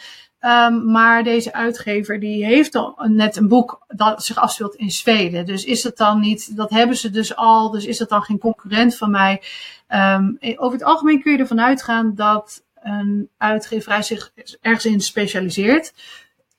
Um, 0.46 0.92
maar 0.92 1.24
deze 1.24 1.54
uitgever 1.54 2.20
die 2.20 2.46
heeft 2.46 2.76
al 2.76 2.96
net 3.08 3.36
een 3.36 3.48
boek 3.48 3.86
dat 3.88 4.24
zich 4.24 4.38
afspeelt 4.38 4.76
in 4.76 4.92
Zweden. 4.92 5.46
Dus 5.46 5.64
is 5.64 5.84
het 5.84 5.98
dan 5.98 6.20
niet, 6.20 6.58
dat 6.58 6.70
hebben 6.70 6.98
ze 6.98 7.10
dus 7.10 7.36
al, 7.36 7.70
dus 7.70 7.86
is 7.86 7.98
dat 7.98 8.10
dan 8.10 8.22
geen 8.22 8.38
concurrent 8.38 8.98
van 8.98 9.12
mij? 9.12 9.42
Um, 9.90 10.38
over 10.56 10.78
het 10.78 10.88
algemeen 10.88 11.22
kun 11.22 11.32
je 11.32 11.38
ervan 11.38 11.62
uitgaan 11.62 12.16
dat 12.16 12.64
een 12.82 13.30
uitgeverij 13.38 14.02
zich 14.02 14.32
ergens 14.62 14.86
in 14.86 15.02
specialiseert. 15.02 15.94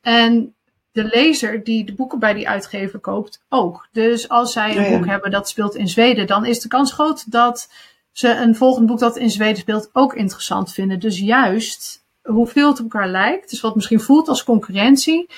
En 0.01 0.55
de 0.93 1.05
lezer 1.05 1.65
die 1.65 1.85
de 1.85 1.95
boeken 1.95 2.19
bij 2.19 2.35
die 2.35 2.49
uitgever 2.49 2.99
koopt 2.99 3.43
ook. 3.49 3.89
Dus 3.93 4.29
als 4.29 4.53
zij 4.53 4.77
een 4.77 4.97
boek 4.97 5.07
hebben 5.07 5.31
dat 5.31 5.49
speelt 5.49 5.75
in 5.75 5.89
Zweden, 5.89 6.27
dan 6.27 6.45
is 6.45 6.61
de 6.61 6.69
kans 6.69 6.93
groot 6.93 7.31
dat 7.33 7.73
ze 8.13 8.29
een 8.29 8.57
volgend 8.57 8.87
boek 8.87 8.99
dat 8.99 9.17
in 9.17 9.31
Zweden 9.31 9.57
speelt 9.57 9.91
ook 9.93 10.15
interessant 10.15 10.73
vinden. 10.73 11.01
Dus 11.01 11.19
juist 11.19 12.04
hoeveel 12.25 12.69
het 12.69 12.79
op 12.79 12.93
elkaar 12.93 13.09
lijkt, 13.09 13.51
dus 13.51 13.61
wat 13.61 13.75
misschien 13.75 14.01
voelt 14.01 14.29
als 14.29 14.45
concurrentie, 14.45 15.31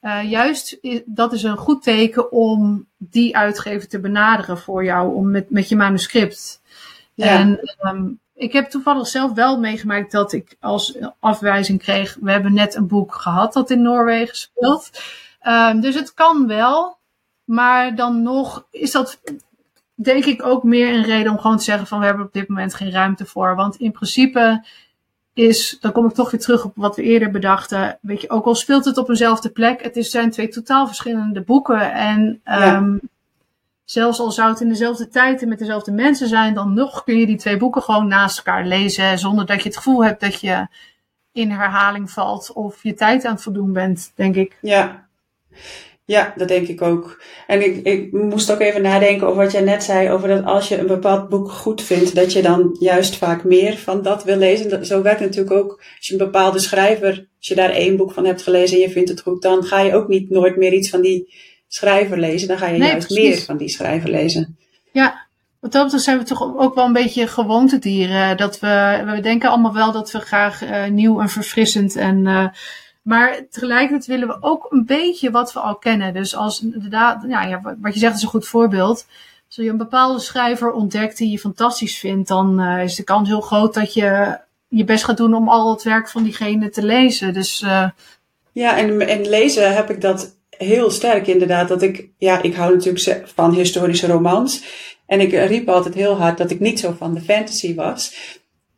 uh, 0.00 0.30
juist 0.30 0.78
dat 1.04 1.32
is 1.32 1.42
een 1.42 1.56
goed 1.56 1.82
teken 1.82 2.32
om 2.32 2.86
die 2.96 3.36
uitgever 3.36 3.88
te 3.88 4.00
benaderen 4.00 4.58
voor 4.58 4.84
jou, 4.84 5.14
om 5.14 5.30
met, 5.30 5.50
met 5.50 5.68
je 5.68 5.76
manuscript. 5.76 6.62
Ja. 7.14 7.26
En 7.26 7.76
um, 7.82 8.20
ik 8.34 8.52
heb 8.52 8.70
toevallig 8.70 9.06
zelf 9.06 9.32
wel 9.32 9.58
meegemaakt 9.58 10.12
dat 10.12 10.32
ik 10.32 10.56
als 10.60 10.98
afwijzing 11.20 11.78
kreeg, 11.78 12.16
we 12.20 12.30
hebben 12.30 12.52
net 12.52 12.74
een 12.74 12.86
boek 12.86 13.14
gehad 13.14 13.52
dat 13.52 13.70
in 13.70 13.82
Noorwegen 13.82 14.36
speelt. 14.36 14.90
Um, 15.46 15.80
dus 15.80 15.94
het 15.94 16.14
kan 16.14 16.46
wel, 16.46 16.98
maar 17.44 17.94
dan 17.94 18.22
nog 18.22 18.66
is 18.70 18.90
dat 18.90 19.20
denk 19.94 20.24
ik 20.24 20.46
ook 20.46 20.62
meer 20.62 20.94
een 20.94 21.04
reden 21.04 21.32
om 21.32 21.38
gewoon 21.38 21.56
te 21.56 21.64
zeggen 21.64 21.86
van 21.86 21.98
we 21.98 22.04
hebben 22.04 22.26
op 22.26 22.32
dit 22.32 22.48
moment 22.48 22.74
geen 22.74 22.90
ruimte 22.90 23.26
voor. 23.26 23.56
Want 23.56 23.76
in 23.76 23.92
principe 23.92 24.64
is, 25.38 25.76
dan 25.80 25.92
kom 25.92 26.06
ik 26.06 26.12
toch 26.12 26.30
weer 26.30 26.40
terug 26.40 26.64
op 26.64 26.72
wat 26.74 26.96
we 26.96 27.02
eerder 27.02 27.30
bedachten. 27.30 27.98
Weet 28.00 28.20
je, 28.20 28.30
ook 28.30 28.44
al 28.44 28.54
speelt 28.54 28.84
het 28.84 28.98
op 28.98 29.08
eenzelfde 29.08 29.50
plek, 29.50 29.82
het 29.82 29.96
is, 29.96 30.10
zijn 30.10 30.30
twee 30.30 30.48
totaal 30.48 30.86
verschillende 30.86 31.40
boeken. 31.42 31.92
En 31.92 32.40
ja. 32.44 32.76
um, 32.76 33.00
zelfs 33.84 34.20
al 34.20 34.30
zou 34.30 34.50
het 34.50 34.60
in 34.60 34.68
dezelfde 34.68 35.08
tijd 35.08 35.42
en 35.42 35.48
met 35.48 35.58
dezelfde 35.58 35.92
mensen 35.92 36.28
zijn, 36.28 36.54
dan 36.54 36.74
nog 36.74 37.04
kun 37.04 37.18
je 37.18 37.26
die 37.26 37.36
twee 37.36 37.56
boeken 37.56 37.82
gewoon 37.82 38.08
naast 38.08 38.36
elkaar 38.36 38.66
lezen. 38.66 39.18
Zonder 39.18 39.46
dat 39.46 39.62
je 39.62 39.68
het 39.68 39.76
gevoel 39.76 40.04
hebt 40.04 40.20
dat 40.20 40.40
je 40.40 40.66
in 41.32 41.50
herhaling 41.50 42.10
valt 42.10 42.52
of 42.52 42.82
je 42.82 42.94
tijd 42.94 43.24
aan 43.24 43.34
het 43.34 43.42
voldoen 43.42 43.72
bent, 43.72 44.12
denk 44.14 44.34
ik. 44.34 44.56
Ja. 44.60 45.06
Ja, 46.08 46.32
dat 46.36 46.48
denk 46.48 46.68
ik 46.68 46.82
ook. 46.82 47.22
En 47.46 47.64
ik, 47.64 47.86
ik 47.86 48.12
moest 48.12 48.52
ook 48.52 48.60
even 48.60 48.82
nadenken 48.82 49.26
over 49.26 49.42
wat 49.42 49.52
jij 49.52 49.60
net 49.60 49.84
zei, 49.84 50.10
over 50.10 50.28
dat 50.28 50.44
als 50.44 50.68
je 50.68 50.78
een 50.78 50.86
bepaald 50.86 51.28
boek 51.28 51.50
goed 51.50 51.82
vindt, 51.82 52.14
dat 52.14 52.32
je 52.32 52.42
dan 52.42 52.76
juist 52.80 53.16
vaak 53.16 53.44
meer 53.44 53.76
van 53.76 54.02
dat 54.02 54.24
wil 54.24 54.36
lezen. 54.36 54.86
Zo 54.86 55.02
werkt 55.02 55.20
het 55.20 55.28
natuurlijk 55.28 55.56
ook 55.56 55.82
als 55.96 56.06
je 56.06 56.12
een 56.12 56.18
bepaalde 56.18 56.58
schrijver, 56.58 57.10
als 57.38 57.48
je 57.48 57.54
daar 57.54 57.70
één 57.70 57.96
boek 57.96 58.12
van 58.12 58.24
hebt 58.24 58.42
gelezen 58.42 58.76
en 58.76 58.82
je 58.82 58.90
vindt 58.90 59.08
het 59.08 59.20
goed, 59.20 59.42
dan 59.42 59.64
ga 59.64 59.80
je 59.80 59.94
ook 59.94 60.08
niet 60.08 60.30
nooit 60.30 60.56
meer 60.56 60.72
iets 60.72 60.90
van 60.90 61.00
die 61.00 61.34
schrijver 61.66 62.18
lezen. 62.18 62.48
Dan 62.48 62.58
ga 62.58 62.66
je 62.66 62.78
juist 62.78 63.10
meer 63.10 63.38
van 63.38 63.56
die 63.56 63.68
schrijver 63.68 64.10
lezen. 64.10 64.58
Ja, 64.92 65.26
wat 65.60 65.72
dat 65.72 65.82
betreft 65.82 66.04
zijn 66.04 66.18
we 66.18 66.24
toch 66.24 66.56
ook 66.56 66.74
wel 66.74 66.86
een 66.86 66.92
beetje 66.92 67.26
gewoontedieren. 67.26 68.36
Dat 68.36 68.60
we, 68.60 69.02
we 69.14 69.20
denken 69.20 69.50
allemaal 69.50 69.74
wel 69.74 69.92
dat 69.92 70.10
we 70.10 70.18
graag 70.18 70.62
uh, 70.62 70.86
nieuw 70.86 71.20
en 71.20 71.28
verfrissend 71.28 71.96
en... 71.96 72.26
Uh, 72.26 72.48
maar 73.08 73.46
tegelijkertijd 73.50 74.06
willen 74.06 74.28
we 74.28 74.36
ook 74.40 74.66
een 74.70 74.86
beetje 74.86 75.30
wat 75.30 75.52
we 75.52 75.60
al 75.60 75.76
kennen. 75.76 76.14
Dus 76.14 76.36
als 76.36 76.62
inderdaad, 76.62 77.24
ja, 77.28 77.42
ja, 77.42 77.76
wat 77.80 77.94
je 77.94 78.00
zegt 78.00 78.16
is 78.16 78.22
een 78.22 78.28
goed 78.28 78.48
voorbeeld. 78.48 79.06
Als 79.46 79.56
je 79.56 79.68
een 79.68 79.76
bepaalde 79.76 80.20
schrijver 80.20 80.72
ontdekt 80.72 81.16
die 81.16 81.30
je 81.30 81.38
fantastisch 81.38 81.98
vindt, 81.98 82.28
dan 82.28 82.60
uh, 82.60 82.82
is 82.82 82.94
de 82.94 83.02
kans 83.02 83.28
heel 83.28 83.40
groot 83.40 83.74
dat 83.74 83.94
je 83.94 84.38
je 84.68 84.84
best 84.84 85.04
gaat 85.04 85.16
doen 85.16 85.34
om 85.34 85.48
al 85.48 85.70
het 85.70 85.82
werk 85.82 86.08
van 86.08 86.22
diegene 86.22 86.70
te 86.70 86.82
lezen. 86.82 87.34
Dus, 87.34 87.62
uh... 87.62 87.88
Ja, 88.52 88.76
en, 88.76 89.08
en 89.08 89.28
lezen 89.28 89.74
heb 89.74 89.90
ik 89.90 90.00
dat 90.00 90.36
heel 90.50 90.90
sterk 90.90 91.26
inderdaad. 91.26 91.68
Dat 91.68 91.82
ik, 91.82 92.08
ja, 92.18 92.42
ik 92.42 92.54
hou 92.54 92.74
natuurlijk 92.74 93.28
van 93.34 93.54
historische 93.54 94.06
romans. 94.06 94.62
En 95.06 95.20
ik 95.20 95.30
riep 95.30 95.68
altijd 95.68 95.94
heel 95.94 96.16
hard 96.16 96.38
dat 96.38 96.50
ik 96.50 96.60
niet 96.60 96.80
zo 96.80 96.94
van 96.98 97.14
de 97.14 97.20
fantasy 97.20 97.74
was. 97.74 98.14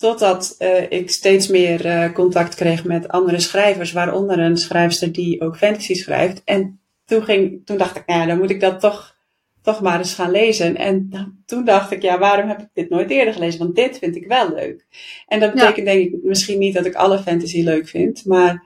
Totdat 0.01 0.57
uh, 0.59 0.91
ik 0.91 1.11
steeds 1.11 1.49
meer 1.49 1.87
uh, 1.87 2.13
contact 2.13 2.55
kreeg 2.55 2.85
met 2.85 3.09
andere 3.09 3.41
schrijvers, 3.41 3.93
waaronder 3.93 4.39
een 4.39 4.57
schrijfster 4.57 5.13
die 5.13 5.41
ook 5.41 5.57
fantasy 5.57 5.95
schrijft. 5.95 6.43
En 6.45 6.81
toen, 7.05 7.23
ging, 7.23 7.67
toen 7.67 7.77
dacht 7.77 7.97
ik, 7.97 8.07
nou 8.07 8.21
ja, 8.21 8.27
dan 8.27 8.39
moet 8.39 8.51
ik 8.51 8.61
dat 8.61 8.81
toch, 8.81 9.17
toch 9.63 9.81
maar 9.81 9.99
eens 9.99 10.15
gaan 10.15 10.31
lezen. 10.31 10.77
En 10.77 11.11
dan, 11.11 11.37
toen 11.47 11.65
dacht 11.65 11.91
ik, 11.91 12.03
ja, 12.03 12.19
waarom 12.19 12.49
heb 12.49 12.61
ik 12.61 12.69
dit 12.73 12.91
nooit 12.91 13.11
eerder 13.11 13.35
gelezen? 13.35 13.59
Want 13.59 13.77
dit 13.77 13.99
vind 13.99 14.17
ik 14.17 14.27
wel 14.27 14.55
leuk. 14.55 14.87
En 15.27 15.41
dat 15.41 15.53
betekent 15.55 15.87
denk 15.87 16.13
ik 16.13 16.23
misschien 16.23 16.59
niet 16.59 16.75
dat 16.75 16.87
ik 16.87 16.95
alle 16.95 17.19
fantasy 17.19 17.63
leuk 17.63 17.89
vind, 17.89 18.25
maar 18.25 18.65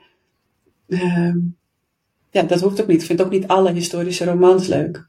uh, 0.87 1.35
ja, 2.31 2.43
dat 2.43 2.61
hoeft 2.61 2.81
ook 2.81 2.87
niet. 2.87 3.01
Ik 3.01 3.07
vind 3.07 3.21
ook 3.21 3.31
niet 3.31 3.47
alle 3.47 3.71
historische 3.71 4.25
romans 4.25 4.67
leuk. 4.67 5.07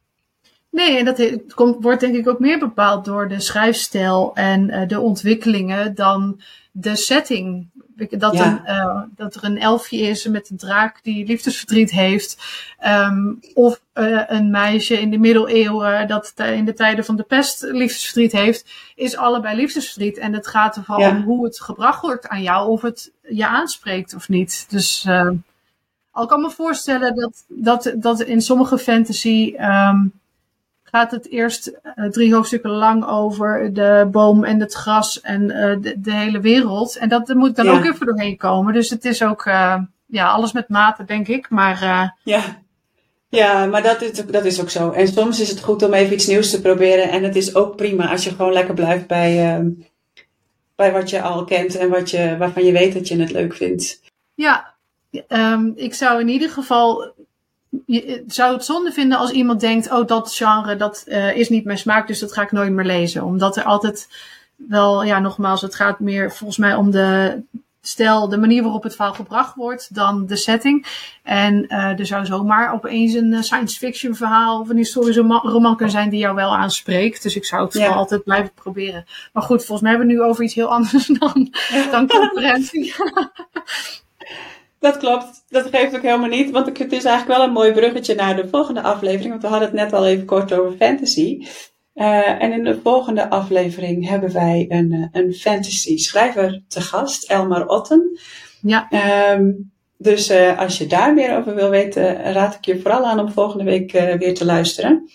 Nee, 0.77 0.99
en 0.99 1.05
dat 1.05 1.55
komt, 1.55 1.83
wordt 1.83 2.01
denk 2.01 2.15
ik 2.15 2.29
ook 2.29 2.39
meer 2.39 2.59
bepaald 2.59 3.05
door 3.05 3.29
de 3.29 3.41
schrijfstijl 3.41 4.31
en 4.35 4.69
uh, 4.69 4.89
de 4.89 5.01
ontwikkelingen 5.01 5.95
dan 5.95 6.41
de 6.73 6.97
setting. 6.97 7.69
Dat, 8.11 8.35
een, 8.35 8.61
uh, 8.67 9.03
dat 9.17 9.35
er 9.35 9.45
een 9.45 9.59
elfje 9.59 9.99
is 9.99 10.27
met 10.27 10.51
een 10.51 10.57
draak 10.57 11.03
die 11.03 11.27
liefdesverdriet 11.27 11.91
heeft. 11.91 12.39
Um, 12.87 13.39
of 13.55 13.81
uh, 13.95 14.23
een 14.27 14.51
meisje 14.51 15.01
in 15.01 15.11
de 15.11 15.19
middeleeuwen 15.19 16.09
dat 16.09 16.33
in 16.37 16.65
de 16.65 16.75
tijden 16.75 17.05
van 17.05 17.17
de 17.17 17.23
pest 17.23 17.62
liefdesverdriet 17.62 18.33
heeft. 18.33 18.67
Is 18.95 19.17
allebei 19.17 19.57
liefdesverdriet. 19.57 20.19
En 20.19 20.33
het 20.33 20.47
gaat 20.47 20.77
ervan 20.77 21.01
ja. 21.01 21.11
om 21.11 21.23
hoe 21.23 21.45
het 21.45 21.61
gebracht 21.61 22.03
wordt 22.03 22.29
aan 22.29 22.43
jou. 22.43 22.69
Of 22.69 22.83
het 22.83 23.12
je 23.23 23.47
aanspreekt 23.47 24.15
of 24.15 24.29
niet. 24.29 24.67
Dus 24.69 25.09
al 26.11 26.27
kan 26.27 26.41
me 26.41 26.51
voorstellen 26.51 27.15
dat, 27.15 27.45
dat, 27.49 27.93
dat 27.97 28.21
in 28.21 28.41
sommige 28.41 28.79
fantasy... 28.79 29.55
Um, 29.61 30.12
gaat 30.90 31.11
het 31.11 31.31
eerst 31.31 31.72
uh, 31.96 32.09
drie 32.09 32.35
hoofdstukken 32.35 32.70
lang 32.70 33.07
over 33.07 33.72
de 33.72 34.09
boom 34.11 34.44
en 34.44 34.61
het 34.61 34.75
gras 34.75 35.20
en 35.20 35.42
uh, 35.42 35.77
de, 35.81 35.94
de, 36.01 36.12
hele 36.12 36.40
wereld. 36.40 36.96
En 36.96 37.09
dat, 37.09 37.29
moet 37.29 37.57
dan 37.57 37.64
ja. 37.64 37.72
ook 37.72 37.85
even 37.85 38.07
doorheen 38.07 38.37
komen. 38.37 38.72
Dus 38.72 38.90
het 38.90 39.05
is 39.05 39.22
ook 39.22 39.44
uh, 39.44 39.77
ja, 40.07 40.29
alles 40.29 40.53
met 40.53 40.68
mate, 40.68 41.05
denk 41.05 41.29
ik. 41.29 41.51
Maar, 41.51 41.81
ja. 42.25 42.57
ja, 43.29 43.66
maar 43.66 43.83
dat 43.83 44.03
is, 44.03 44.12
dat 44.27 44.44
is 44.44 44.61
ook 44.61 44.70
zo. 44.70 44.90
En 44.90 45.09
soms 45.09 45.40
is 45.40 45.51
het 45.51 45.61
goed 45.61 45.83
om 45.83 45.92
even 45.92 46.14
iets 46.14 46.27
nieuws 46.27 46.51
te 46.51 46.61
proberen. 46.61 47.11
En 47.11 47.22
het 47.22 47.37
is 47.37 47.55
ook 47.55 47.77
prima 47.77 48.11
als 48.11 48.25
je 48.25 48.31
gewoon 48.31 48.53
lekker 48.53 48.75
blijft 48.75 49.07
bij, 49.07 49.64
bij 50.77 50.92
wat 50.92 51.11
je 51.11 51.22
al 51.22 51.44
kent 51.44 51.77
en 51.77 51.88
wat 51.88 52.11
je, 52.11 52.37
waarvan 52.38 52.64
je 52.64 52.72
weet 52.72 52.94
dat 52.94 53.09
je 53.09 53.20
het 53.20 53.33
leuk 53.33 53.55
vindt. 53.55 54.01
Ja, 54.35 54.75
um, 55.29 55.72
ik 55.77 55.94
zou 55.94 56.20
in 56.20 56.29
ieder 56.29 56.51
geval 56.51 57.14
je 57.87 58.25
zou 58.27 58.53
het 58.53 58.65
zonde 58.65 58.93
vinden 58.93 59.19
als 59.19 59.31
iemand 59.31 59.61
denkt: 59.61 59.91
oh, 59.91 60.07
dat 60.07 60.33
genre 60.33 60.77
dat 60.77 61.05
uh, 61.07 61.37
is 61.37 61.49
niet 61.49 61.65
mijn 61.65 61.79
smaak, 61.79 62.07
dus 62.07 62.19
dat 62.19 62.33
ga 62.33 62.43
ik 62.43 62.53
nooit 62.53 62.73
meer 62.73 62.85
lezen. 62.85 63.25
Omdat 63.25 63.57
er 63.57 63.65
altijd 63.65 64.09
wel, 64.57 65.05
ja, 65.05 65.19
nogmaals, 65.19 65.62
het 65.62 65.75
gaat 65.75 66.01
meer 66.01 66.33
volgens 66.33 66.59
mij 66.59 66.75
om 66.75 66.91
de 66.91 67.43
stijl, 67.89 68.29
de 68.29 68.39
manier 68.39 68.62
waarop 68.62 68.83
het 68.83 68.95
verhaal 68.95 69.15
gebracht 69.15 69.55
wordt, 69.55 69.95
dan 69.95 70.27
de 70.27 70.37
setting. 70.37 70.87
En 71.23 71.65
uh, 71.69 71.99
er 71.99 72.07
zou 72.07 72.27
zomaar 72.27 72.73
opeens 72.73 73.15
een 73.15 73.33
eh, 73.33 73.43
science 73.43 73.79
fiction 73.79 74.15
verhaal 74.15 74.61
of 74.61 74.69
een 74.69 74.77
historische 74.77 75.23
roman 75.43 75.77
kunnen 75.77 75.95
zijn 75.95 76.11
die 76.11 76.21
jou 76.21 76.35
wel 76.35 76.57
aanspreekt. 76.57 77.23
Dus 77.23 77.37
ik 77.37 77.45
zou 77.45 77.65
het 77.65 77.73
vooral 77.73 77.93
altijd 77.93 78.25
blijven 78.25 78.53
proberen. 78.55 79.05
Maar 79.33 79.43
goed, 79.43 79.59
volgens 79.59 79.81
mij 79.81 79.91
hebben 79.91 80.09
we 80.09 80.15
nu 80.15 80.23
over 80.23 80.45
iets 80.45 80.55
heel 80.55 80.73
anders 80.73 81.07
dan, 81.19 81.53
dan 81.91 82.09
concurrentie. 82.09 82.95
Dat 84.79 84.97
klopt. 84.97 85.45
Dat 85.49 85.67
geeft 85.71 85.97
ook 85.97 86.03
helemaal 86.03 86.29
niet. 86.29 86.51
Want 86.51 86.67
het 86.67 86.93
is 86.93 87.05
eigenlijk 87.05 87.39
wel 87.39 87.47
een 87.47 87.53
mooi 87.53 87.73
bruggetje 87.73 88.15
naar 88.15 88.37
de 88.37 88.49
volgende 88.49 88.83
aflevering. 88.83 89.31
Want 89.31 89.43
we 89.43 89.49
hadden 89.49 89.69
het 89.69 89.77
net 89.77 89.93
al 89.93 90.07
even 90.07 90.25
kort 90.25 90.53
over 90.53 90.77
fantasy. 90.77 91.47
Uh, 91.97 92.43
en 92.43 92.53
in 92.53 92.65
de 92.65 92.81
volgende 92.83 93.31
aflevering 93.31 94.09
hebben 94.09 94.33
wij 94.33 94.67
een, 94.69 94.93
eh, 94.93 95.23
een 95.23 95.35
fantasy 95.35 95.97
schrijver 95.97 96.62
te 96.69 96.81
gast, 96.81 97.31
Elmar 97.31 97.67
Otten. 97.67 98.19
Ja. 98.61 98.89
Um, 99.33 99.73
dus 99.99 100.31
uh, 100.31 100.59
als 100.59 100.79
je 100.79 100.87
daar 100.87 101.15
meer 101.15 101.37
over 101.37 101.55
wil 101.55 101.71
weten, 101.71 102.33
raad 102.33 102.55
ik 102.55 102.65
je 102.65 102.81
vooral 102.81 103.05
aan 103.05 103.21
om 103.21 103.31
volgende 103.31 103.65
week 103.65 103.93
uh, 103.93 104.15
weer 104.15 104.35
te 104.35 104.45
luisteren. 104.45 105.11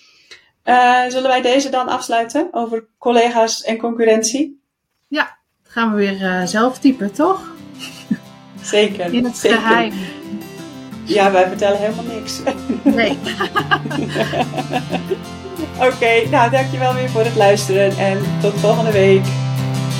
zullen 1.07 1.29
wij 1.29 1.41
deze 1.41 1.69
dan 1.69 1.87
afsluiten 1.87 2.47
over 2.51 2.87
collega's 2.97 3.63
en 3.63 3.77
concurrentie? 3.77 4.61
Ja, 5.07 5.37
gaan 5.63 5.95
we 5.95 5.97
weer 5.97 6.47
zelf 6.47 6.79
typen, 6.79 7.11
toch? 7.11 7.41
Zeker. 8.61 9.13
In 9.13 9.23
het 9.23 9.37
zeker. 9.37 9.57
geheim. 9.57 9.93
Ja, 11.03 11.31
wij 11.31 11.47
vertellen 11.47 11.79
helemaal 11.79 12.05
niks. 12.15 12.39
Nee. 12.83 13.17
Oké, 15.75 15.93
okay, 15.93 16.27
nou 16.31 16.51
dankjewel 16.51 16.93
weer 16.93 17.09
voor 17.09 17.23
het 17.23 17.35
luisteren 17.35 17.97
en 17.97 18.17
tot 18.41 18.53
volgende 18.59 18.91
week. 18.91 19.23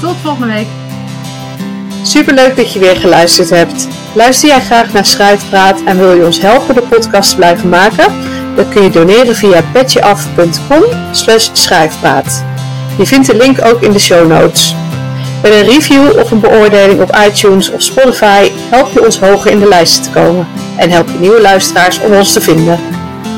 Tot 0.02 0.15
volgende 0.15 0.54
week. 0.54 0.67
Superleuk 2.04 2.56
dat 2.56 2.74
je 2.74 2.80
weer 2.80 2.95
geluisterd 2.95 3.50
hebt. 3.50 3.88
Luister 4.13 4.50
jij 4.50 4.62
graag 4.62 4.93
naar 4.93 5.06
Schrijfpraat 5.06 5.84
en 5.84 5.97
wil 5.97 6.13
je 6.13 6.26
ons 6.26 6.41
helpen 6.41 6.76
de 6.76 6.82
podcast 6.82 7.30
te 7.30 7.36
blijven 7.36 7.69
maken? 7.69 8.06
Dan 8.56 8.69
kun 8.69 8.84
je 8.84 8.89
doneren 8.89 9.36
via 9.36 9.62
petjeaf.com 9.74 10.84
schrijfpraat. 11.52 12.43
Je 12.97 13.06
vindt 13.06 13.28
de 13.28 13.38
link 13.38 13.65
ook 13.65 13.82
in 13.82 13.91
de 13.91 14.00
show 14.00 14.28
notes. 14.28 14.76
Met 15.41 15.51
een 15.51 15.65
review 15.65 16.19
of 16.19 16.32
een 16.32 16.39
beoordeling 16.39 17.01
op 17.01 17.17
iTunes 17.27 17.71
of 17.71 17.82
Spotify 17.82 18.51
help 18.69 18.91
je 18.93 19.06
ons 19.06 19.19
hoger 19.19 19.51
in 19.51 19.60
de 19.60 19.67
lijsten 19.67 20.04
te 20.04 20.10
komen 20.10 20.47
en 20.75 20.89
help 20.89 21.08
je 21.08 21.19
nieuwe 21.19 21.41
luisteraars 21.41 21.99
om 22.01 22.13
ons 22.13 22.34
te 22.34 22.41
vinden. 22.41 22.80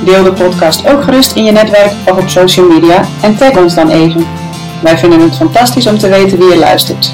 Deel 0.05 0.23
de 0.23 0.33
podcast 0.33 0.87
ook 0.87 1.03
gerust 1.03 1.35
in 1.35 1.43
je 1.43 1.51
netwerk 1.51 1.91
of 2.05 2.17
op 2.17 2.29
social 2.29 2.67
media 2.67 3.01
en 3.21 3.37
tag 3.37 3.57
ons 3.57 3.75
dan 3.75 3.89
even. 3.89 4.27
Wij 4.81 4.97
vinden 4.97 5.19
het 5.19 5.35
fantastisch 5.35 5.87
om 5.87 5.97
te 5.97 6.09
weten 6.09 6.37
wie 6.37 6.49
je 6.49 6.57
luistert. 6.57 7.13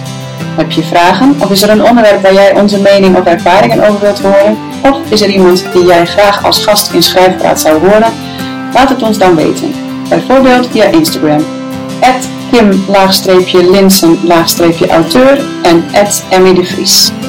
Heb 0.58 0.72
je 0.72 0.84
vragen 0.84 1.36
of 1.40 1.52
is 1.52 1.62
er 1.62 1.70
een 1.70 1.84
onderwerp 1.84 2.22
waar 2.22 2.34
jij 2.34 2.56
onze 2.56 2.80
mening 2.80 3.18
of 3.18 3.26
ervaringen 3.26 3.88
over 3.88 4.00
wilt 4.00 4.20
horen? 4.20 4.58
Of 4.84 4.98
is 5.10 5.22
er 5.22 5.30
iemand 5.30 5.66
die 5.74 5.86
jij 5.86 6.06
graag 6.06 6.46
als 6.46 6.64
gast 6.64 6.94
in 6.94 7.04
Schrijfpraat 7.04 7.60
zou 7.60 7.80
horen? 7.80 8.14
Laat 8.74 8.90
het 8.90 9.04
ons 9.04 9.18
dan 9.18 9.36
weten. 9.36 9.74
Bijvoorbeeld 10.10 10.68
via 10.72 10.86
Instagram. 10.86 11.46
Kim-Linsen-auteur 12.52 15.38
en 15.66 15.82
Emmy 16.32 16.54
de 16.54 16.64
Vries. 16.64 17.29